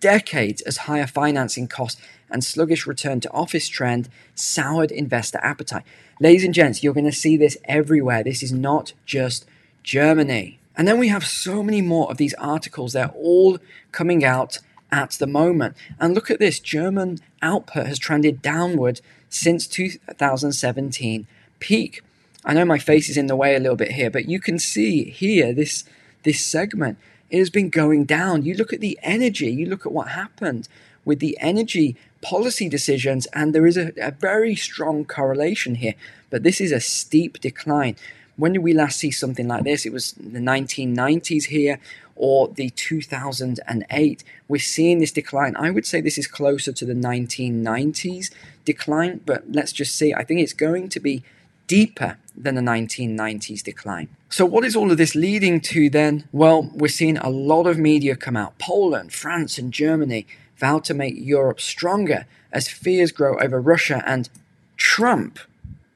decades 0.00 0.60
as 0.62 0.78
higher 0.78 1.06
financing 1.06 1.68
costs 1.68 2.00
and 2.30 2.44
sluggish 2.44 2.86
return 2.86 3.20
to 3.20 3.30
office 3.30 3.68
trend 3.68 4.08
soured 4.34 4.90
investor 4.90 5.38
appetite. 5.42 5.84
Ladies 6.20 6.44
and 6.44 6.54
gents, 6.54 6.82
you're 6.82 6.94
going 6.94 7.04
to 7.04 7.12
see 7.12 7.36
this 7.36 7.56
everywhere. 7.64 8.24
This 8.24 8.42
is 8.42 8.52
not 8.52 8.92
just 9.06 9.46
Germany. 9.82 10.58
And 10.76 10.88
then 10.88 10.98
we 10.98 11.08
have 11.08 11.24
so 11.24 11.62
many 11.62 11.82
more 11.82 12.10
of 12.10 12.16
these 12.16 12.34
articles. 12.34 12.92
They're 12.92 13.12
all 13.14 13.58
coming 13.92 14.24
out 14.24 14.58
at 14.90 15.10
the 15.12 15.26
moment. 15.26 15.76
And 16.00 16.14
look 16.14 16.30
at 16.30 16.38
this 16.38 16.60
German 16.60 17.18
output 17.40 17.86
has 17.86 17.98
trended 17.98 18.42
downward 18.42 19.00
since 19.28 19.66
2017 19.66 21.26
peak. 21.58 22.02
I 22.44 22.54
know 22.54 22.64
my 22.64 22.78
face 22.78 23.08
is 23.08 23.16
in 23.16 23.26
the 23.26 23.36
way 23.36 23.54
a 23.54 23.60
little 23.60 23.76
bit 23.76 23.92
here, 23.92 24.10
but 24.10 24.28
you 24.28 24.40
can 24.40 24.58
see 24.58 25.04
here 25.04 25.52
this 25.52 25.84
this 26.24 26.44
segment 26.44 26.98
it 27.30 27.38
has 27.38 27.50
been 27.50 27.70
going 27.70 28.04
down. 28.04 28.44
You 28.44 28.54
look 28.54 28.72
at 28.72 28.80
the 28.80 28.98
energy, 29.02 29.50
you 29.50 29.66
look 29.66 29.86
at 29.86 29.92
what 29.92 30.08
happened 30.08 30.68
with 31.04 31.18
the 31.18 31.36
energy 31.40 31.96
policy 32.20 32.68
decisions, 32.68 33.26
and 33.32 33.54
there 33.54 33.66
is 33.66 33.76
a, 33.76 33.92
a 34.00 34.10
very 34.10 34.54
strong 34.54 35.04
correlation 35.04 35.76
here. 35.76 35.94
But 36.30 36.42
this 36.42 36.60
is 36.60 36.72
a 36.72 36.80
steep 36.80 37.40
decline. 37.40 37.96
When 38.36 38.52
did 38.52 38.62
we 38.62 38.74
last 38.74 38.98
see 38.98 39.10
something 39.10 39.48
like 39.48 39.64
this? 39.64 39.86
It 39.86 39.92
was 39.92 40.12
the 40.12 40.40
1990s 40.40 41.44
here 41.44 41.78
or 42.16 42.48
the 42.48 42.70
2008. 42.70 44.24
We're 44.48 44.58
seeing 44.58 44.98
this 44.98 45.12
decline. 45.12 45.56
I 45.56 45.70
would 45.70 45.86
say 45.86 46.00
this 46.00 46.18
is 46.18 46.26
closer 46.26 46.72
to 46.72 46.84
the 46.84 46.94
1990s 46.94 48.30
decline, 48.64 49.20
but 49.24 49.44
let's 49.50 49.72
just 49.72 49.94
see. 49.94 50.12
I 50.12 50.24
think 50.24 50.40
it's 50.40 50.52
going 50.52 50.88
to 50.90 51.00
be 51.00 51.24
deeper 51.66 52.18
than 52.36 52.54
the 52.54 52.62
1990s 52.62 53.62
decline. 53.62 54.08
So, 54.28 54.46
what 54.46 54.64
is 54.64 54.74
all 54.74 54.90
of 54.90 54.98
this 54.98 55.14
leading 55.14 55.60
to 55.62 55.90
then? 55.90 56.28
Well, 56.32 56.70
we're 56.74 56.88
seeing 56.88 57.18
a 57.18 57.28
lot 57.28 57.66
of 57.66 57.78
media 57.78 58.16
come 58.16 58.36
out. 58.36 58.58
Poland, 58.58 59.12
France, 59.12 59.58
and 59.58 59.72
Germany 59.72 60.26
vow 60.56 60.78
to 60.78 60.94
make 60.94 61.14
Europe 61.16 61.60
stronger 61.60 62.26
as 62.52 62.68
fears 62.68 63.12
grow 63.12 63.38
over 63.38 63.60
Russia 63.60 64.02
and 64.06 64.28
Trump. 64.76 65.38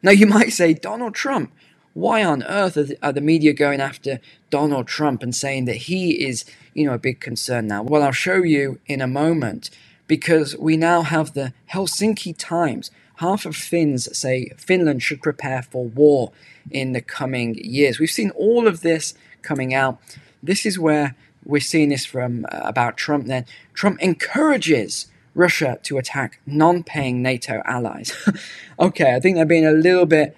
Now, 0.03 0.11
you 0.11 0.27
might 0.39 0.53
say, 0.53 0.75
Donald 0.75 1.15
Trump. 1.15 1.53
Why 1.95 2.23
on 2.23 2.43
earth 2.43 2.77
are 3.03 3.13
the 3.13 3.23
media 3.23 3.55
going 3.55 3.81
after 3.81 4.21
Donald 4.51 4.87
Trump 4.87 5.23
and 5.23 5.35
saying 5.35 5.65
that 5.65 5.77
he 5.77 6.27
is, 6.27 6.45
you 6.75 6.85
know, 6.85 6.93
a 6.93 6.99
big 6.99 7.21
concern 7.21 7.69
now? 7.69 7.83
Well, 7.83 8.03
I'll 8.03 8.13
show 8.13 8.43
you 8.43 8.81
in 8.87 9.01
a 9.01 9.07
moment 9.07 9.71
because 10.07 10.55
we 10.57 10.77
now 10.77 11.01
have 11.03 11.33
the 11.33 11.55
Helsinki 11.73 12.35
Times 12.37 12.91
half 13.17 13.47
of 13.47 13.57
Finns 13.57 14.17
say 14.17 14.51
Finland 14.57 15.03
should 15.03 15.23
prepare 15.23 15.63
for 15.63 15.85
war 15.87 16.33
in 16.71 16.93
the 16.93 17.01
coming 17.01 17.55
years. 17.57 17.99
We've 17.99 18.11
seen 18.11 18.31
all 18.31 18.67
of 18.67 18.81
this 18.81 19.15
coming 19.43 19.75
out. 19.75 19.99
This 20.43 20.67
is 20.67 20.79
where 20.79 21.15
we're 21.45 21.61
seeing 21.61 21.91
this 21.91 22.05
from 22.05 22.47
uh, 22.51 22.61
about 22.65 22.97
Trump 22.97 23.27
then. 23.27 23.47
Trump 23.73 24.01
encourages 24.03 25.07
Russia 25.35 25.79
to 25.85 25.99
attack 25.99 26.41
non 26.47 26.83
paying 26.83 27.23
NATO 27.23 27.63
allies. 27.65 28.13
okay, 28.79 29.15
I 29.15 29.21
think 29.21 29.37
they're 29.37 29.45
being 29.45 29.67
a 29.67 29.73
little 29.73 30.07
bit 30.07 30.37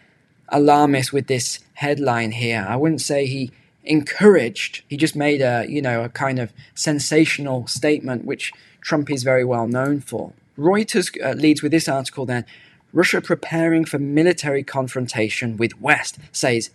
alarmist 0.50 1.12
with 1.12 1.26
this 1.26 1.60
headline 1.74 2.32
here. 2.32 2.66
I 2.68 2.76
wouldn't 2.76 3.00
say 3.00 3.26
he 3.26 3.50
encouraged, 3.84 4.82
he 4.88 4.96
just 4.96 5.16
made 5.16 5.40
a, 5.40 5.64
you 5.68 5.80
know, 5.80 6.04
a 6.04 6.08
kind 6.08 6.38
of 6.38 6.52
sensational 6.74 7.66
statement, 7.66 8.24
which 8.24 8.52
Trump 8.80 9.10
is 9.10 9.22
very 9.22 9.44
well 9.44 9.66
known 9.66 10.00
for. 10.00 10.32
Reuters 10.58 11.16
uh, 11.24 11.32
leads 11.32 11.62
with 11.62 11.72
this 11.72 11.88
article 11.88 12.26
then 12.26 12.44
Russia 12.92 13.20
preparing 13.20 13.84
for 13.84 13.98
military 13.98 14.62
confrontation 14.62 15.56
with 15.56 15.80
West, 15.80 16.18
says 16.32 16.70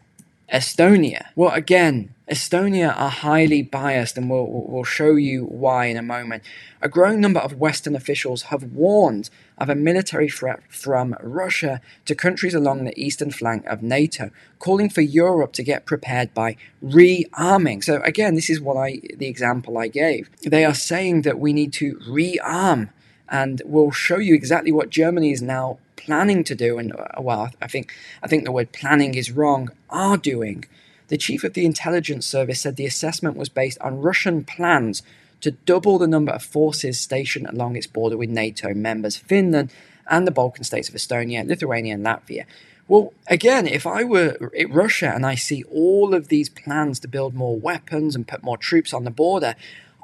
Estonia. 0.51 1.27
Well, 1.35 1.51
again, 1.51 2.13
Estonia 2.29 2.95
are 2.95 3.09
highly 3.09 3.63
biased, 3.63 4.17
and 4.17 4.29
we'll, 4.29 4.45
we'll 4.47 4.83
show 4.83 5.15
you 5.15 5.45
why 5.45 5.85
in 5.87 5.97
a 5.97 6.03
moment. 6.03 6.43
A 6.81 6.87
growing 6.87 7.19
number 7.19 7.39
of 7.39 7.59
Western 7.59 7.95
officials 7.95 8.43
have 8.43 8.63
warned 8.63 9.29
of 9.57 9.69
a 9.69 9.75
military 9.75 10.29
threat 10.29 10.61
from 10.69 11.15
Russia 11.21 11.81
to 12.05 12.13
countries 12.13 12.53
along 12.53 12.85
the 12.85 12.99
eastern 12.99 13.31
flank 13.31 13.65
of 13.65 13.81
NATO, 13.81 14.29
calling 14.59 14.89
for 14.89 15.01
Europe 15.01 15.53
to 15.53 15.63
get 15.63 15.85
prepared 15.85 16.33
by 16.33 16.55
rearming. 16.83 17.83
So 17.83 18.01
again, 18.03 18.35
this 18.35 18.49
is 18.49 18.61
what 18.61 18.77
I 18.77 18.99
the 19.15 19.27
example 19.27 19.77
I 19.77 19.87
gave. 19.87 20.29
They 20.41 20.65
are 20.65 20.75
saying 20.75 21.23
that 21.23 21.39
we 21.39 21.53
need 21.53 21.73
to 21.73 21.95
rearm 22.07 22.89
and 23.29 23.61
we'll 23.65 23.91
show 23.91 24.17
you 24.17 24.35
exactly 24.35 24.71
what 24.71 24.89
Germany 24.89 25.31
is 25.31 25.41
now 25.41 25.79
planning 26.05 26.43
to 26.45 26.55
do. 26.55 26.77
And 26.77 26.93
uh, 26.93 27.21
well, 27.21 27.51
I 27.61 27.67
think 27.67 27.93
I 28.21 28.27
think 28.27 28.43
the 28.43 28.51
word 28.51 28.71
planning 28.71 29.15
is 29.15 29.31
wrong. 29.31 29.69
Are 29.89 30.17
doing. 30.17 30.65
The 31.09 31.17
chief 31.17 31.43
of 31.43 31.53
the 31.53 31.65
intelligence 31.65 32.25
service 32.25 32.61
said 32.61 32.75
the 32.75 32.85
assessment 32.85 33.37
was 33.37 33.49
based 33.49 33.77
on 33.81 34.01
Russian 34.01 34.43
plans 34.43 35.03
to 35.41 35.51
double 35.51 35.97
the 35.97 36.07
number 36.07 36.31
of 36.31 36.41
forces 36.41 36.99
stationed 36.99 37.47
along 37.47 37.75
its 37.75 37.87
border 37.87 38.17
with 38.17 38.29
NATO 38.29 38.73
members, 38.73 39.17
Finland, 39.17 39.71
and 40.07 40.25
the 40.25 40.31
Balkan 40.31 40.63
states 40.63 40.87
of 40.89 40.95
Estonia, 40.95 41.45
Lithuania, 41.45 41.95
and 41.95 42.05
Latvia. 42.05 42.45
Well, 42.87 43.13
again, 43.27 43.67
if 43.67 43.85
I 43.85 44.03
were 44.03 44.51
Russia 44.69 45.11
and 45.13 45.25
I 45.25 45.35
see 45.35 45.63
all 45.63 46.13
of 46.13 46.27
these 46.27 46.49
plans 46.49 46.99
to 46.99 47.07
build 47.07 47.33
more 47.33 47.57
weapons 47.57 48.15
and 48.15 48.27
put 48.27 48.43
more 48.43 48.57
troops 48.57 48.93
on 48.93 49.03
the 49.03 49.11
border, 49.11 49.55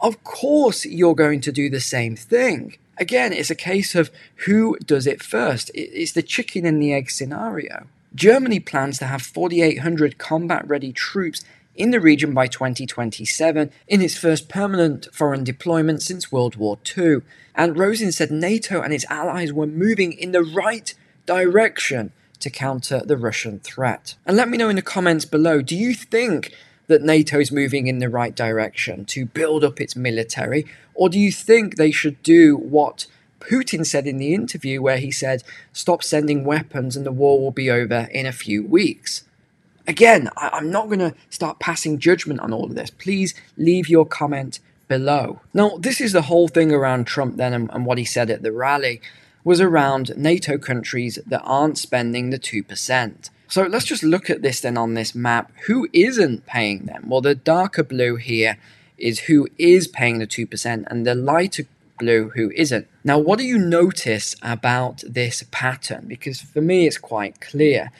of 0.01 0.23
course 0.23 0.85
you're 0.85 1.15
going 1.15 1.41
to 1.41 1.51
do 1.51 1.69
the 1.69 1.81
same 1.81 2.15
thing. 2.15 2.77
Again, 2.99 3.31
it's 3.31 3.49
a 3.49 3.55
case 3.55 3.95
of 3.95 4.11
who 4.45 4.77
does 4.85 5.07
it 5.07 5.23
first. 5.23 5.71
It's 5.73 6.11
the 6.11 6.21
chicken 6.21 6.65
and 6.65 6.81
the 6.81 6.93
egg 6.93 7.09
scenario. 7.09 7.87
Germany 8.13 8.59
plans 8.59 8.99
to 8.99 9.05
have 9.05 9.21
4,800 9.21 10.17
combat 10.17 10.67
ready 10.67 10.91
troops 10.91 11.43
in 11.75 11.91
the 11.91 12.01
region 12.01 12.33
by 12.33 12.47
2027 12.47 13.71
in 13.87 14.01
its 14.01 14.17
first 14.17 14.49
permanent 14.49 15.07
foreign 15.13 15.45
deployment 15.45 16.01
since 16.01 16.31
World 16.31 16.57
War 16.57 16.77
II. 16.97 17.21
And 17.55 17.77
Rosin 17.77 18.11
said 18.11 18.31
NATO 18.31 18.81
and 18.81 18.91
its 18.93 19.05
allies 19.09 19.53
were 19.53 19.65
moving 19.65 20.11
in 20.11 20.33
the 20.33 20.43
right 20.43 20.93
direction 21.25 22.11
to 22.39 22.49
counter 22.49 23.01
the 23.05 23.17
Russian 23.17 23.59
threat. 23.59 24.15
And 24.25 24.35
let 24.35 24.49
me 24.49 24.57
know 24.57 24.69
in 24.69 24.75
the 24.75 24.81
comments 24.81 25.25
below 25.25 25.61
do 25.61 25.75
you 25.75 25.93
think 25.93 26.53
that 26.89 27.03
NATO 27.03 27.39
is 27.39 27.51
moving 27.51 27.87
in 27.87 27.99
the 27.99 28.09
right 28.09 28.35
direction 28.35 29.05
to 29.05 29.25
build 29.25 29.63
up 29.63 29.79
its 29.79 29.95
military? 29.95 30.65
Or 30.95 31.07
do 31.07 31.19
you 31.19 31.31
think 31.31 31.75
they 31.75 31.91
should 31.91 32.21
do 32.23 32.57
what 32.57 33.05
Putin 33.39 33.85
said 33.85 34.05
in 34.05 34.17
the 34.17 34.33
interview, 34.33 34.81
where 34.81 34.97
he 34.97 35.11
said, 35.11 35.43
Stop 35.71 36.03
sending 36.03 36.43
weapons 36.43 36.97
and 36.97 37.05
the 37.05 37.11
war 37.11 37.39
will 37.39 37.51
be 37.51 37.69
over 37.69 38.09
in 38.11 38.25
a 38.25 38.33
few 38.33 38.65
weeks? 38.65 39.23
Again, 39.87 40.29
I- 40.35 40.57
am 40.57 40.69
not 40.71 40.87
going 40.87 40.99
to 40.99 41.15
start 41.29 41.59
passing 41.59 41.99
judgment 41.99 42.41
on 42.41 42.51
all 42.51 42.65
of 42.65 42.75
this. 42.75 42.89
Please 42.89 43.33
leave 43.55 43.87
your 43.87 44.05
comment 44.05 44.59
below. 44.87 45.41
Now, 45.53 45.77
this 45.77 46.01
is 46.01 46.11
the 46.11 46.23
whole 46.23 46.47
thing 46.47 46.71
around 46.73 47.05
Trump 47.05 47.37
then 47.37 47.53
and, 47.53 47.69
and 47.71 47.85
what 47.85 47.97
he 47.99 48.05
said 48.05 48.29
at 48.29 48.41
the 48.41 48.51
rally 48.51 48.99
was 49.43 49.61
around 49.61 50.17
NATO 50.17 50.57
countries 50.57 51.19
that 51.25 51.41
aren't 51.43 51.77
spending 51.77 52.29
the 52.29 52.39
2%. 52.39 53.29
So 53.49 53.63
let's 53.63 53.85
just 53.85 54.03
look 54.03 54.29
at 54.29 54.43
this 54.43 54.61
then 54.61 54.77
on 54.77 54.93
this 54.93 55.15
map. 55.15 55.51
Who 55.65 55.87
isn't 55.91 56.45
paying 56.45 56.85
them? 56.85 57.09
Well, 57.09 57.21
the 57.21 57.33
darker 57.33 57.83
blue 57.83 58.15
here 58.15 58.57
is 58.97 59.21
who 59.21 59.47
is 59.57 59.87
paying 59.87 60.19
the 60.19 60.27
2%, 60.27 60.83
and 60.87 61.05
the 61.05 61.15
lighter 61.15 61.63
blue 61.97 62.29
who 62.35 62.51
isn't. 62.51 62.87
Now, 63.03 63.17
what 63.17 63.39
do 63.39 63.45
you 63.45 63.57
notice 63.57 64.35
about 64.43 65.03
this 65.07 65.43
pattern? 65.49 66.05
Because 66.07 66.41
for 66.41 66.61
me, 66.61 66.85
it's 66.85 66.99
quite 66.99 67.41
clear. 67.41 67.91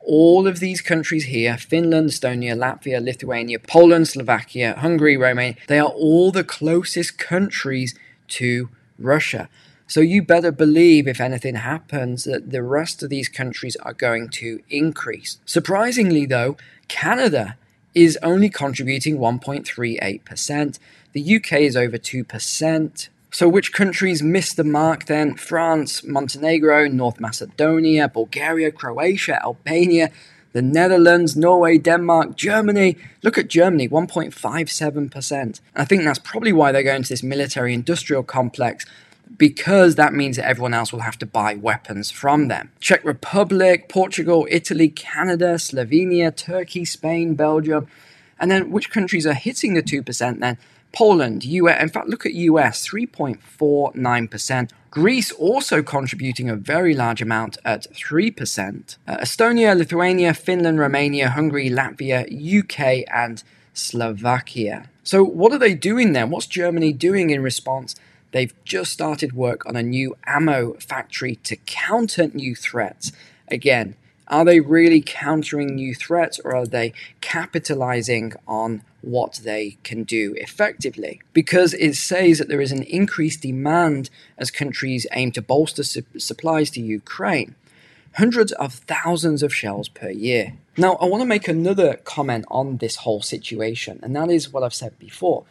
All 0.00 0.46
of 0.46 0.60
these 0.60 0.80
countries 0.80 1.24
here 1.26 1.56
Finland, 1.56 2.10
Estonia, 2.10 2.54
Latvia, 2.56 3.04
Lithuania, 3.04 3.58
Poland, 3.58 4.08
Slovakia, 4.08 4.74
Hungary, 4.78 5.16
Romania 5.16 5.56
they 5.68 5.78
are 5.78 5.90
all 5.90 6.32
the 6.32 6.42
closest 6.42 7.18
countries 7.18 7.94
to 8.28 8.70
Russia. 8.98 9.48
So 9.90 10.00
you 10.00 10.22
better 10.22 10.52
believe 10.52 11.08
if 11.08 11.20
anything 11.20 11.56
happens 11.56 12.22
that 12.22 12.52
the 12.52 12.62
rest 12.62 13.02
of 13.02 13.10
these 13.10 13.28
countries 13.28 13.74
are 13.82 13.92
going 13.92 14.28
to 14.28 14.60
increase. 14.70 15.38
Surprisingly, 15.44 16.26
though, 16.26 16.56
Canada 16.86 17.56
is 17.92 18.16
only 18.22 18.50
contributing 18.50 19.18
1.38%. 19.18 20.78
The 21.12 21.36
UK 21.36 21.52
is 21.54 21.76
over 21.76 21.98
2%. 21.98 23.08
So, 23.32 23.48
which 23.48 23.72
countries 23.72 24.22
missed 24.22 24.56
the 24.56 24.62
mark 24.62 25.06
then? 25.06 25.34
France, 25.34 26.04
Montenegro, 26.04 26.86
North 26.86 27.18
Macedonia, 27.18 28.08
Bulgaria, 28.08 28.70
Croatia, 28.70 29.42
Albania, 29.42 30.12
the 30.52 30.62
Netherlands, 30.62 31.36
Norway, 31.36 31.78
Denmark, 31.78 32.36
Germany. 32.36 32.96
Look 33.24 33.38
at 33.38 33.48
Germany, 33.48 33.88
1.57%. 33.88 35.60
I 35.74 35.84
think 35.84 36.04
that's 36.04 36.20
probably 36.20 36.52
why 36.52 36.70
they're 36.70 36.84
going 36.84 37.02
to 37.02 37.08
this 37.08 37.24
military 37.24 37.74
industrial 37.74 38.22
complex 38.22 38.86
because 39.36 39.94
that 39.94 40.12
means 40.12 40.36
that 40.36 40.46
everyone 40.46 40.74
else 40.74 40.92
will 40.92 41.00
have 41.00 41.18
to 41.18 41.26
buy 41.26 41.54
weapons 41.54 42.10
from 42.10 42.48
them. 42.48 42.70
Czech 42.80 43.04
Republic, 43.04 43.88
Portugal, 43.88 44.46
Italy, 44.50 44.88
Canada, 44.88 45.54
Slovenia, 45.54 46.34
Turkey, 46.34 46.84
Spain, 46.84 47.34
Belgium. 47.34 47.86
And 48.38 48.50
then 48.50 48.70
which 48.70 48.90
countries 48.90 49.26
are 49.26 49.34
hitting 49.34 49.74
the 49.74 49.82
2% 49.82 50.40
then? 50.40 50.58
Poland, 50.92 51.44
US, 51.44 51.80
in 51.80 51.88
fact, 51.88 52.08
look 52.08 52.26
at 52.26 52.34
US, 52.34 52.86
3.49%. 52.88 54.70
Greece 54.90 55.30
also 55.32 55.82
contributing 55.82 56.50
a 56.50 56.56
very 56.56 56.94
large 56.94 57.22
amount 57.22 57.58
at 57.64 57.86
3%. 57.92 58.96
Uh, 59.06 59.16
Estonia, 59.18 59.76
Lithuania, 59.76 60.34
Finland, 60.34 60.80
Romania, 60.80 61.30
Hungary, 61.30 61.70
Latvia, 61.70 62.26
UK, 62.28 63.04
and 63.14 63.44
Slovakia. 63.72 64.88
So, 65.04 65.22
what 65.22 65.52
are 65.52 65.58
they 65.58 65.74
doing 65.74 66.12
then? 66.12 66.30
What's 66.30 66.46
Germany 66.46 66.92
doing 66.92 67.30
in 67.30 67.40
response? 67.40 67.94
They've 68.32 68.54
just 68.64 68.92
started 68.92 69.32
work 69.32 69.66
on 69.66 69.76
a 69.76 69.82
new 69.82 70.16
ammo 70.26 70.74
factory 70.74 71.36
to 71.36 71.56
counter 71.56 72.28
new 72.28 72.54
threats. 72.54 73.12
Again, 73.48 73.96
are 74.30 74.44
they 74.44 74.60
really 74.60 75.02
countering 75.04 75.74
new 75.74 75.94
threats 75.94 76.38
or 76.38 76.54
are 76.54 76.66
they 76.66 76.92
capitalizing 77.20 78.32
on 78.46 78.82
what 79.02 79.40
they 79.42 79.76
can 79.82 80.04
do 80.04 80.34
effectively? 80.36 81.20
Because 81.32 81.74
it 81.74 81.94
says 81.94 82.38
that 82.38 82.48
there 82.48 82.60
is 82.60 82.70
an 82.70 82.84
increased 82.84 83.42
demand 83.42 84.08
as 84.38 84.52
countries 84.52 85.06
aim 85.12 85.32
to 85.32 85.42
bolster 85.42 85.82
su- 85.82 86.04
supplies 86.16 86.70
to 86.70 86.80
Ukraine. 86.80 87.56
Hundreds 88.14 88.52
of 88.52 88.74
thousands 88.74 89.42
of 89.42 89.54
shells 89.54 89.88
per 89.88 90.10
year. 90.10 90.54
Now, 90.76 90.94
I 90.94 91.06
want 91.06 91.22
to 91.22 91.26
make 91.26 91.48
another 91.48 91.94
comment 92.04 92.44
on 92.48 92.76
this 92.76 92.96
whole 92.96 93.22
situation, 93.22 94.00
and 94.02 94.14
that 94.14 94.30
is 94.30 94.52
what 94.52 94.62
I've 94.62 94.74
said 94.74 94.98
before. 94.98 95.44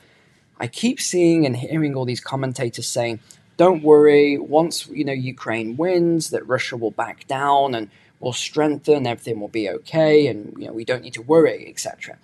I 0.60 0.67
keep 0.67 1.00
seeing 1.00 1.45
and 1.45 1.56
hearing 1.56 1.95
all 1.95 2.06
these 2.06 2.19
commentators 2.19 2.88
saying, 2.88 3.19
don't 3.58 3.84
worry, 3.84 4.38
once 4.38 4.88
you 4.88 5.04
know 5.04 5.13
Ukraine 5.13 5.76
wins, 5.76 6.30
that 6.30 6.48
Russia 6.48 6.78
will 6.78 6.91
back 6.91 7.28
down 7.28 7.76
and 7.76 7.89
will 8.19 8.34
strengthen, 8.34 9.06
everything 9.06 9.39
will 9.39 9.50
be 9.50 9.69
okay, 9.69 10.28
and 10.28 10.54
you 10.58 10.67
know 10.67 10.74
we 10.74 10.86
don't 10.86 11.04
need 11.04 11.13
to 11.15 11.22
worry, 11.22 11.67
etc. 11.67 12.17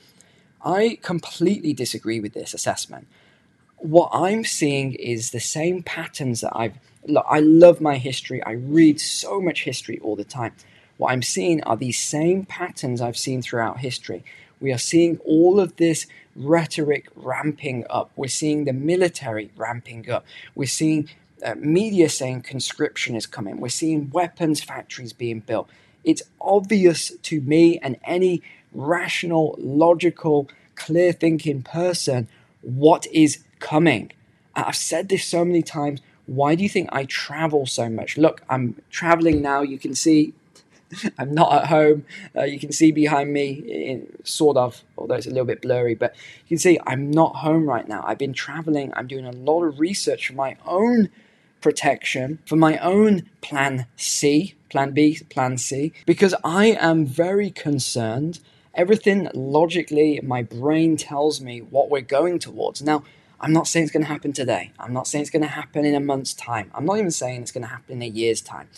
I 0.63 0.97
completely 1.01 1.73
disagree 1.73 2.19
with 2.19 2.33
this 2.33 2.53
assessment. 2.53 3.07
What 3.77 4.09
I'm 4.13 4.45
seeing 4.45 4.93
is 4.93 5.31
the 5.31 5.41
same 5.41 5.83
patterns 5.83 6.41
that 6.41 6.55
I've. 6.55 6.77
Look, 7.05 7.25
I 7.29 7.39
love 7.39 7.81
my 7.81 7.97
history. 7.97 8.41
I 8.43 8.51
read 8.51 8.99
so 8.99 9.39
much 9.41 9.63
history 9.63 9.99
all 10.01 10.15
the 10.15 10.23
time. 10.23 10.53
What 10.97 11.11
I'm 11.11 11.21
seeing 11.21 11.61
are 11.63 11.75
these 11.75 11.99
same 11.99 12.45
patterns 12.45 13.01
I've 13.01 13.17
seen 13.17 13.41
throughout 13.41 13.79
history. 13.79 14.23
We 14.59 14.71
are 14.71 14.77
seeing 14.77 15.19
all 15.19 15.59
of 15.59 15.75
this 15.77 16.07
rhetoric 16.35 17.09
ramping 17.15 17.85
up. 17.89 18.11
We're 18.15 18.27
seeing 18.27 18.65
the 18.65 18.73
military 18.73 19.51
ramping 19.55 20.09
up. 20.09 20.25
We're 20.53 20.67
seeing 20.67 21.09
uh, 21.43 21.55
media 21.57 22.09
saying 22.09 22.41
conscription 22.41 23.15
is 23.15 23.25
coming. 23.25 23.59
We're 23.59 23.69
seeing 23.69 24.09
weapons 24.09 24.61
factories 24.61 25.13
being 25.13 25.41
built. 25.41 25.69
It's 26.03 26.23
obvious 26.39 27.11
to 27.23 27.41
me 27.41 27.79
and 27.79 27.97
any 28.03 28.41
rational, 28.73 29.55
logical, 29.57 30.49
clear 30.75 31.11
thinking 31.11 31.63
person 31.63 32.27
what 32.61 33.07
is 33.07 33.43
coming. 33.59 34.11
I've 34.55 34.75
said 34.75 35.09
this 35.09 35.25
so 35.25 35.43
many 35.43 35.61
times. 35.61 36.01
Why 36.25 36.55
do 36.55 36.63
you 36.63 36.69
think 36.69 36.89
I 36.91 37.05
travel 37.05 37.65
so 37.65 37.89
much? 37.89 38.17
Look, 38.17 38.41
I'm 38.49 38.81
traveling 38.89 39.41
now. 39.41 39.61
You 39.61 39.77
can 39.77 39.93
see 39.93 40.33
I'm 41.17 41.33
not 41.33 41.53
at 41.53 41.67
home. 41.67 42.05
Uh, 42.35 42.43
you 42.43 42.59
can 42.59 42.71
see 42.71 42.91
behind 42.91 43.33
me, 43.33 43.51
in, 43.51 44.07
sort 44.23 44.57
of, 44.57 44.83
although 44.97 45.15
it's 45.15 45.27
a 45.27 45.29
little 45.29 45.45
bit 45.45 45.61
blurry, 45.61 45.95
but 45.95 46.15
you 46.45 46.49
can 46.49 46.57
see 46.57 46.79
I'm 46.85 47.11
not 47.11 47.37
home 47.37 47.67
right 47.67 47.87
now. 47.87 48.03
I've 48.05 48.17
been 48.17 48.33
traveling. 48.33 48.93
I'm 48.95 49.07
doing 49.07 49.25
a 49.25 49.31
lot 49.31 49.63
of 49.63 49.79
research 49.79 50.27
for 50.27 50.33
my 50.33 50.57
own 50.65 51.09
protection, 51.61 52.39
for 52.45 52.55
my 52.55 52.77
own 52.77 53.27
plan 53.41 53.87
C, 53.95 54.55
plan 54.69 54.91
B, 54.91 55.19
plan 55.29 55.57
C, 55.57 55.93
because 56.05 56.35
I 56.43 56.77
am 56.79 57.05
very 57.05 57.49
concerned. 57.49 58.39
Everything 58.73 59.29
logically, 59.33 60.19
my 60.21 60.43
brain 60.43 60.97
tells 60.97 61.39
me 61.41 61.61
what 61.61 61.89
we're 61.89 62.01
going 62.01 62.39
towards. 62.39 62.81
Now, 62.81 63.03
I'm 63.39 63.53
not 63.53 63.67
saying 63.67 63.83
it's 63.83 63.91
going 63.91 64.03
to 64.03 64.11
happen 64.11 64.33
today. 64.33 64.71
I'm 64.79 64.93
not 64.93 65.07
saying 65.07 65.23
it's 65.23 65.31
going 65.31 65.41
to 65.43 65.47
happen 65.47 65.85
in 65.85 65.95
a 65.95 65.99
month's 65.99 66.33
time. 66.33 66.71
I'm 66.73 66.85
not 66.85 66.97
even 66.97 67.11
saying 67.11 67.41
it's 67.41 67.51
going 67.51 67.63
to 67.63 67.69
happen 67.69 67.95
in 67.95 68.01
a 68.01 68.07
year's 68.07 68.41
time 68.41 68.69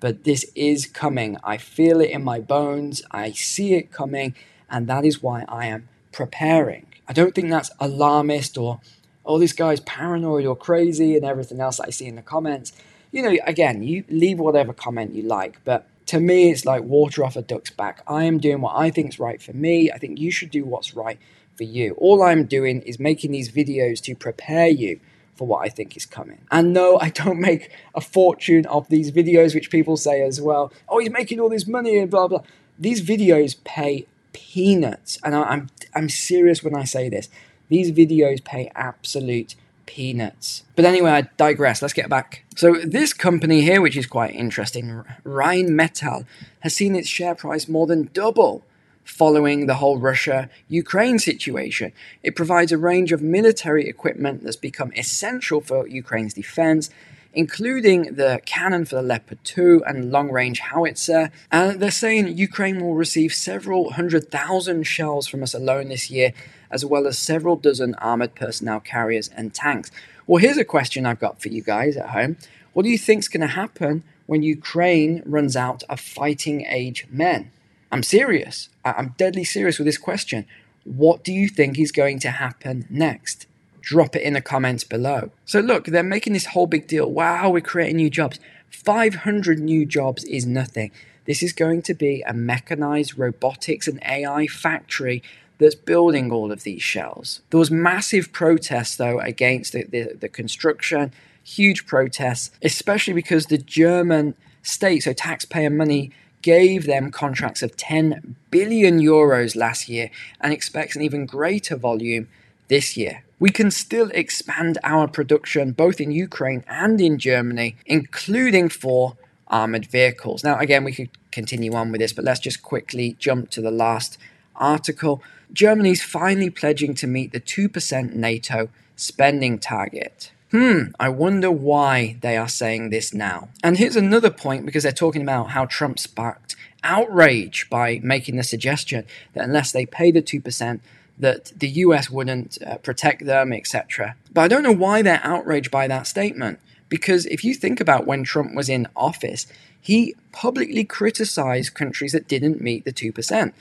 but 0.00 0.24
this 0.24 0.44
is 0.54 0.86
coming. 0.86 1.36
I 1.42 1.56
feel 1.56 2.00
it 2.00 2.10
in 2.10 2.22
my 2.24 2.40
bones. 2.40 3.02
I 3.10 3.32
see 3.32 3.74
it 3.74 3.92
coming, 3.92 4.34
and 4.70 4.86
that 4.86 5.04
is 5.04 5.22
why 5.22 5.44
I 5.48 5.66
am 5.66 5.88
preparing. 6.12 6.86
I 7.06 7.12
don't 7.12 7.34
think 7.34 7.50
that's 7.50 7.70
alarmist 7.80 8.58
or, 8.58 8.80
oh, 9.24 9.38
this 9.38 9.52
guy's 9.52 9.80
paranoid 9.80 10.46
or 10.46 10.56
crazy 10.56 11.16
and 11.16 11.24
everything 11.24 11.60
else 11.60 11.80
I 11.80 11.90
see 11.90 12.06
in 12.06 12.16
the 12.16 12.22
comments. 12.22 12.72
You 13.10 13.22
know, 13.22 13.36
again, 13.46 13.82
you 13.82 14.04
leave 14.08 14.38
whatever 14.38 14.72
comment 14.72 15.14
you 15.14 15.22
like, 15.22 15.60
but 15.64 15.88
to 16.06 16.20
me, 16.20 16.50
it's 16.50 16.64
like 16.64 16.82
water 16.82 17.24
off 17.24 17.36
a 17.36 17.42
duck's 17.42 17.70
back. 17.70 18.02
I 18.06 18.24
am 18.24 18.38
doing 18.38 18.60
what 18.60 18.76
I 18.76 18.90
think 18.90 19.10
is 19.10 19.18
right 19.18 19.40
for 19.40 19.52
me. 19.52 19.90
I 19.90 19.98
think 19.98 20.18
you 20.18 20.30
should 20.30 20.50
do 20.50 20.64
what's 20.64 20.94
right 20.94 21.18
for 21.56 21.64
you. 21.64 21.94
All 21.98 22.22
I'm 22.22 22.44
doing 22.44 22.82
is 22.82 22.98
making 22.98 23.32
these 23.32 23.50
videos 23.50 24.00
to 24.02 24.14
prepare 24.14 24.68
you 24.68 25.00
for 25.38 25.46
what 25.46 25.64
I 25.64 25.68
think 25.68 25.96
is 25.96 26.04
coming. 26.04 26.40
And 26.50 26.72
no, 26.72 26.98
I 27.00 27.10
don't 27.10 27.40
make 27.40 27.70
a 27.94 28.00
fortune 28.00 28.66
of 28.66 28.88
these 28.88 29.12
videos, 29.12 29.54
which 29.54 29.70
people 29.70 29.96
say 29.96 30.20
as 30.22 30.40
well. 30.40 30.72
Oh, 30.88 30.98
he's 30.98 31.10
making 31.10 31.38
all 31.40 31.48
this 31.48 31.66
money 31.66 31.96
and 31.98 32.10
blah 32.10 32.28
blah. 32.28 32.42
These 32.78 33.02
videos 33.02 33.56
pay 33.64 34.06
peanuts, 34.32 35.18
and 35.24 35.34
I'm 35.34 35.70
I'm 35.94 36.08
serious 36.08 36.62
when 36.62 36.74
I 36.74 36.84
say 36.84 37.08
this. 37.08 37.28
These 37.68 37.92
videos 37.92 38.42
pay 38.42 38.70
absolute 38.74 39.54
peanuts. 39.86 40.64
But 40.76 40.84
anyway, 40.84 41.10
I 41.10 41.20
digress. 41.36 41.80
Let's 41.80 41.94
get 41.94 42.08
back. 42.08 42.44
So 42.56 42.74
this 42.84 43.12
company 43.12 43.62
here, 43.62 43.80
which 43.80 43.96
is 43.96 44.06
quite 44.06 44.34
interesting, 44.34 45.04
Rheinmetall, 45.24 46.26
has 46.60 46.74
seen 46.74 46.96
its 46.96 47.08
share 47.08 47.34
price 47.34 47.68
more 47.68 47.86
than 47.86 48.10
double 48.12 48.64
following 49.08 49.66
the 49.66 49.74
whole 49.76 49.98
Russia 49.98 50.50
Ukraine 50.68 51.18
situation. 51.18 51.92
It 52.22 52.36
provides 52.36 52.72
a 52.72 52.78
range 52.78 53.10
of 53.10 53.22
military 53.22 53.88
equipment 53.88 54.44
that's 54.44 54.56
become 54.56 54.92
essential 54.96 55.60
for 55.60 55.88
Ukraine's 55.88 56.34
defense. 56.34 56.90
including 57.34 58.00
the 58.14 58.40
cannon 58.46 58.84
for 58.84 58.96
the 58.96 59.02
Leopard 59.02 59.38
2 59.44 59.84
and 59.86 60.10
long 60.10 60.28
range 60.30 60.60
howitzer. 60.72 61.30
And 61.52 61.78
they're 61.80 61.90
saying 61.90 62.36
Ukraine 62.48 62.80
will 62.82 62.94
receive 62.94 63.32
several 63.34 63.82
hundred 63.98 64.30
thousand 64.30 64.84
shells 64.84 65.28
from 65.28 65.42
us 65.42 65.54
alone 65.54 65.88
this 65.88 66.10
year, 66.10 66.32
as 66.70 66.84
well 66.84 67.06
as 67.06 67.16
several 67.18 67.56
dozen 67.56 67.94
armored 67.96 68.34
personnel 68.34 68.80
carriers 68.80 69.28
and 69.36 69.54
tanks. 69.54 69.90
Well, 70.26 70.42
here's 70.44 70.56
a 70.58 70.64
question 70.64 71.06
I've 71.06 71.20
got 71.26 71.40
for 71.40 71.48
you 71.48 71.62
guys 71.62 71.96
at 71.96 72.10
home. 72.10 72.32
What 72.72 72.82
do 72.84 72.88
you 72.88 72.98
think's 72.98 73.28
going 73.28 73.46
to 73.48 73.58
happen 73.62 74.02
when 74.26 74.42
Ukraine 74.42 75.22
runs 75.24 75.54
out 75.54 75.82
of 75.88 76.00
fighting 76.00 76.58
age 76.80 77.06
men? 77.10 77.50
I'm 77.90 78.02
serious. 78.02 78.68
I'm 78.84 79.14
deadly 79.16 79.44
serious 79.44 79.78
with 79.78 79.86
this 79.86 79.98
question. 79.98 80.46
What 80.84 81.24
do 81.24 81.32
you 81.32 81.48
think 81.48 81.78
is 81.78 81.92
going 81.92 82.18
to 82.20 82.30
happen 82.30 82.86
next? 82.88 83.46
Drop 83.80 84.16
it 84.16 84.22
in 84.22 84.34
the 84.34 84.40
comments 84.40 84.84
below. 84.84 85.30
So, 85.44 85.60
look, 85.60 85.86
they're 85.86 86.02
making 86.02 86.32
this 86.32 86.46
whole 86.46 86.66
big 86.66 86.86
deal. 86.86 87.10
Wow, 87.10 87.50
we're 87.50 87.60
creating 87.60 87.96
new 87.96 88.10
jobs. 88.10 88.38
500 88.70 89.58
new 89.58 89.86
jobs 89.86 90.24
is 90.24 90.46
nothing. 90.46 90.90
This 91.24 91.42
is 91.42 91.52
going 91.52 91.82
to 91.82 91.94
be 91.94 92.22
a 92.26 92.32
mechanized 92.32 93.18
robotics 93.18 93.86
and 93.86 94.02
AI 94.02 94.46
factory 94.46 95.22
that's 95.58 95.74
building 95.74 96.30
all 96.30 96.52
of 96.52 96.62
these 96.62 96.82
shells. 96.82 97.40
There 97.50 97.58
was 97.58 97.70
massive 97.70 98.32
protests, 98.32 98.96
though, 98.96 99.18
against 99.20 99.72
the, 99.72 99.84
the, 99.84 100.14
the 100.18 100.28
construction, 100.28 101.12
huge 101.42 101.86
protests, 101.86 102.50
especially 102.62 103.14
because 103.14 103.46
the 103.46 103.58
German 103.58 104.34
state, 104.62 105.02
so 105.02 105.12
taxpayer 105.12 105.70
money, 105.70 106.12
gave 106.48 106.86
them 106.86 107.10
contracts 107.10 107.62
of 107.62 107.76
10 107.76 108.34
billion 108.50 108.98
euros 108.98 109.54
last 109.54 109.86
year 109.86 110.08
and 110.40 110.50
expects 110.50 110.96
an 110.96 111.02
even 111.02 111.26
greater 111.26 111.76
volume 111.76 112.26
this 112.68 112.96
year. 112.96 113.22
We 113.38 113.50
can 113.50 113.70
still 113.70 114.10
expand 114.14 114.78
our 114.82 115.06
production 115.08 115.72
both 115.72 116.00
in 116.00 116.10
Ukraine 116.10 116.64
and 116.66 116.98
in 117.02 117.18
Germany, 117.18 117.76
including 117.84 118.70
for 118.70 119.18
armored 119.48 119.88
vehicles. 119.98 120.42
Now, 120.42 120.58
again, 120.58 120.84
we 120.84 120.92
could 120.92 121.10
continue 121.32 121.74
on 121.74 121.92
with 121.92 122.00
this, 122.00 122.14
but 122.14 122.24
let's 122.24 122.40
just 122.40 122.62
quickly 122.62 123.14
jump 123.18 123.50
to 123.50 123.60
the 123.60 123.70
last 123.70 124.16
article. 124.56 125.22
Germany's 125.52 126.02
finally 126.02 126.48
pledging 126.48 126.94
to 126.94 127.06
meet 127.06 127.32
the 127.32 127.40
2% 127.40 128.14
NATO 128.14 128.70
spending 128.96 129.58
target. 129.58 130.32
Hmm, 130.50 130.92
I 130.98 131.10
wonder 131.10 131.50
why 131.50 132.16
they 132.22 132.36
are 132.36 132.48
saying 132.48 132.88
this 132.88 133.12
now. 133.12 133.50
And 133.62 133.76
here's 133.76 133.96
another 133.96 134.30
point 134.30 134.64
because 134.64 134.82
they're 134.82 134.92
talking 134.92 135.20
about 135.20 135.50
how 135.50 135.66
Trump 135.66 135.98
sparked 135.98 136.56
outrage 136.82 137.68
by 137.68 138.00
making 138.02 138.36
the 138.36 138.42
suggestion 138.42 139.04
that 139.34 139.44
unless 139.44 139.72
they 139.72 139.84
pay 139.84 140.10
the 140.10 140.22
2%, 140.22 140.80
that 141.18 141.52
the 141.56 141.68
US 141.68 142.08
wouldn't 142.08 142.56
uh, 142.66 142.78
protect 142.78 143.26
them, 143.26 143.52
etc. 143.52 144.16
But 144.32 144.42
I 144.42 144.48
don't 144.48 144.62
know 144.62 144.72
why 144.72 145.02
they're 145.02 145.20
outraged 145.22 145.70
by 145.70 145.86
that 145.88 146.06
statement. 146.06 146.60
Because 146.88 147.26
if 147.26 147.44
you 147.44 147.52
think 147.52 147.80
about 147.80 148.06
when 148.06 148.24
Trump 148.24 148.54
was 148.54 148.70
in 148.70 148.86
office, 148.96 149.46
he 149.78 150.14
publicly 150.32 150.84
criticized 150.84 151.74
countries 151.74 152.12
that 152.12 152.28
didn't 152.28 152.62
meet 152.62 152.86
the 152.86 152.92
2%. 152.92 153.52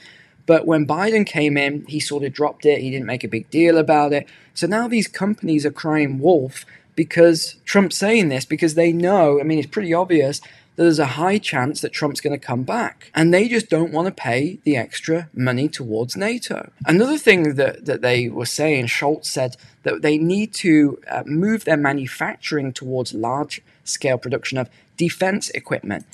But 0.47 0.65
when 0.65 0.87
Biden 0.87 1.25
came 1.25 1.57
in, 1.57 1.85
he 1.85 1.99
sort 1.99 2.23
of 2.23 2.33
dropped 2.33 2.65
it. 2.65 2.81
He 2.81 2.89
didn't 2.89 3.05
make 3.05 3.23
a 3.23 3.27
big 3.27 3.49
deal 3.51 3.77
about 3.77 4.13
it. 4.13 4.27
So 4.55 4.65
now 4.65 4.87
these 4.87 5.07
companies 5.07 5.65
are 5.65 5.71
crying 5.71 6.17
wolf 6.17 6.65
because 6.95 7.57
Trump's 7.65 7.97
saying 7.97 8.29
this 8.29 8.45
because 8.45 8.73
they 8.73 8.91
know, 8.91 9.39
I 9.39 9.43
mean, 9.43 9.59
it's 9.59 9.67
pretty 9.67 9.93
obvious 9.93 10.39
that 10.39 10.83
there's 10.83 10.99
a 10.99 11.05
high 11.05 11.37
chance 11.37 11.81
that 11.81 11.91
Trump's 11.91 12.21
going 12.21 12.39
to 12.39 12.43
come 12.43 12.63
back. 12.63 13.11
And 13.13 13.33
they 13.33 13.49
just 13.49 13.69
don't 13.69 13.91
want 13.91 14.07
to 14.07 14.11
pay 14.11 14.59
the 14.63 14.77
extra 14.77 15.29
money 15.33 15.67
towards 15.67 16.15
NATO. 16.15 16.71
Another 16.85 17.17
thing 17.17 17.55
that, 17.55 17.85
that 17.85 18.01
they 18.01 18.29
were 18.29 18.45
saying, 18.45 18.85
Scholz 18.85 19.25
said 19.25 19.57
that 19.83 20.01
they 20.01 20.17
need 20.17 20.53
to 20.55 20.99
uh, 21.09 21.23
move 21.25 21.65
their 21.65 21.77
manufacturing 21.77 22.71
towards 22.71 23.13
large 23.13 23.61
scale 23.83 24.17
production 24.17 24.57
of 24.57 24.69
defense 24.95 25.49
equipment. 25.49 26.05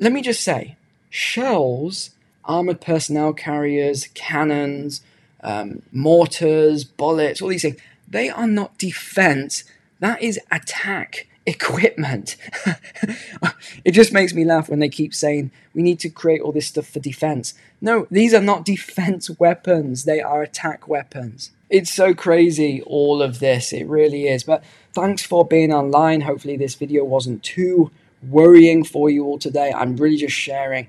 Let 0.00 0.12
me 0.12 0.22
just 0.22 0.42
say, 0.42 0.76
shells, 1.10 2.10
armored 2.48 2.80
personnel 2.80 3.32
carriers, 3.32 4.08
cannons, 4.14 5.02
um, 5.42 5.82
mortars, 5.92 6.82
bullets, 6.84 7.40
all 7.40 7.48
these 7.48 7.62
things, 7.62 7.78
they 8.08 8.30
are 8.30 8.46
not 8.46 8.78
defense. 8.78 9.64
That 10.00 10.22
is 10.22 10.40
attack 10.50 11.28
equipment. 11.46 12.36
it 13.84 13.92
just 13.92 14.12
makes 14.12 14.34
me 14.34 14.44
laugh 14.44 14.68
when 14.68 14.80
they 14.80 14.88
keep 14.88 15.14
saying 15.14 15.50
we 15.74 15.82
need 15.82 16.00
to 16.00 16.08
create 16.08 16.40
all 16.40 16.52
this 16.52 16.66
stuff 16.66 16.86
for 16.88 17.00
defense. 17.00 17.54
No, 17.80 18.06
these 18.10 18.34
are 18.34 18.42
not 18.42 18.64
defense 18.64 19.30
weapons, 19.38 20.04
they 20.04 20.20
are 20.20 20.42
attack 20.42 20.88
weapons. 20.88 21.52
It's 21.70 21.92
so 21.92 22.14
crazy, 22.14 22.82
all 22.82 23.20
of 23.20 23.40
this. 23.40 23.74
It 23.74 23.86
really 23.86 24.26
is. 24.26 24.42
But 24.42 24.64
thanks 24.94 25.22
for 25.22 25.46
being 25.46 25.72
online. 25.72 26.22
Hopefully, 26.22 26.56
this 26.56 26.74
video 26.74 27.04
wasn't 27.04 27.42
too 27.42 27.90
worrying 28.26 28.84
for 28.84 29.10
you 29.10 29.24
all 29.24 29.38
today. 29.38 29.72
I'm 29.76 29.96
really 29.96 30.16
just 30.16 30.34
sharing 30.34 30.88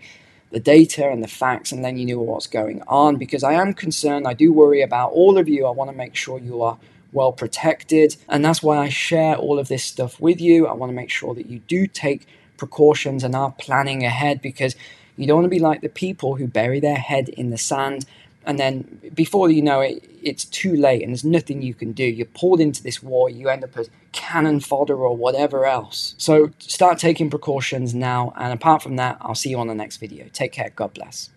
the 0.52 0.60
data 0.62 1.10
and 1.10 1.24
the 1.24 1.28
facts, 1.30 1.72
and 1.72 1.86
then 1.86 1.98
you 1.98 2.06
know 2.06 2.22
what's 2.22 2.48
going 2.48 2.82
on 2.88 3.18
because 3.18 3.44
I 3.44 3.54
am 3.54 3.74
concerned. 3.74 4.28
I 4.28 4.34
do 4.34 4.54
worry 4.54 4.82
about 4.82 5.12
all 5.14 5.38
of 5.38 5.50
you. 5.50 5.66
I 5.68 5.72
want 5.72 5.92
to 5.92 5.98
make 5.98 6.16
sure 6.16 6.40
you 6.40 6.62
are 6.64 6.78
well 7.14 7.34
protected. 7.34 8.18
And 8.30 8.46
that's 8.46 8.64
why 8.64 8.78
I 8.80 8.90
share 8.90 9.36
all 9.36 9.60
of 9.60 9.70
this 9.70 9.84
stuff 9.84 10.20
with 10.22 10.42
you. 10.42 10.68
I 10.68 10.74
want 10.74 10.92
to 10.92 10.96
make 10.96 11.12
sure 11.12 11.36
that 11.36 11.48
you 11.48 11.60
do 11.60 11.88
take 11.88 12.28
precautions 12.58 13.24
and 13.24 13.36
are 13.36 13.54
planning 13.60 14.06
ahead 14.06 14.42
because 14.42 14.76
you 15.18 15.28
don't 15.28 15.38
want 15.38 15.46
to 15.46 15.50
be 15.50 15.60
like 15.60 15.82
the 15.82 15.90
people 15.90 16.38
who 16.38 16.48
bury 16.48 16.80
their 16.80 16.98
head 16.98 17.30
in 17.30 17.52
the 17.52 17.58
sand 17.60 18.06
and 18.46 18.60
then 18.60 19.02
before 19.14 19.50
you 19.50 19.62
know 19.62 19.82
it, 19.82 20.04
it's 20.22 20.46
too 20.46 20.76
late 20.76 21.02
and 21.02 21.12
there's 21.12 21.24
nothing 21.24 21.62
you 21.62 21.74
can 21.74 21.92
do. 21.92 22.04
You're 22.04 22.26
pulled 22.28 22.60
into 22.60 22.82
this 22.82 23.02
war, 23.04 23.30
you 23.30 23.50
end 23.50 23.64
up 23.64 23.78
as 23.78 23.90
cannon 24.12 24.60
fodder 24.60 24.96
or 24.96 25.16
whatever 25.16 25.66
else. 25.66 26.16
So 26.18 26.52
start 26.60 27.00
taking 27.00 27.30
precautions 27.30 27.94
now. 27.94 28.34
And 28.36 28.54
apart 28.54 28.82
from 28.82 28.96
that, 28.96 29.18
I'll 29.22 29.36
see 29.36 29.50
you 29.50 29.60
on 29.60 29.68
the 29.68 29.76
next 29.76 29.98
video. 29.98 30.28
Take 30.34 30.54
care. 30.54 30.72
God 30.76 30.94
bless. 30.94 31.30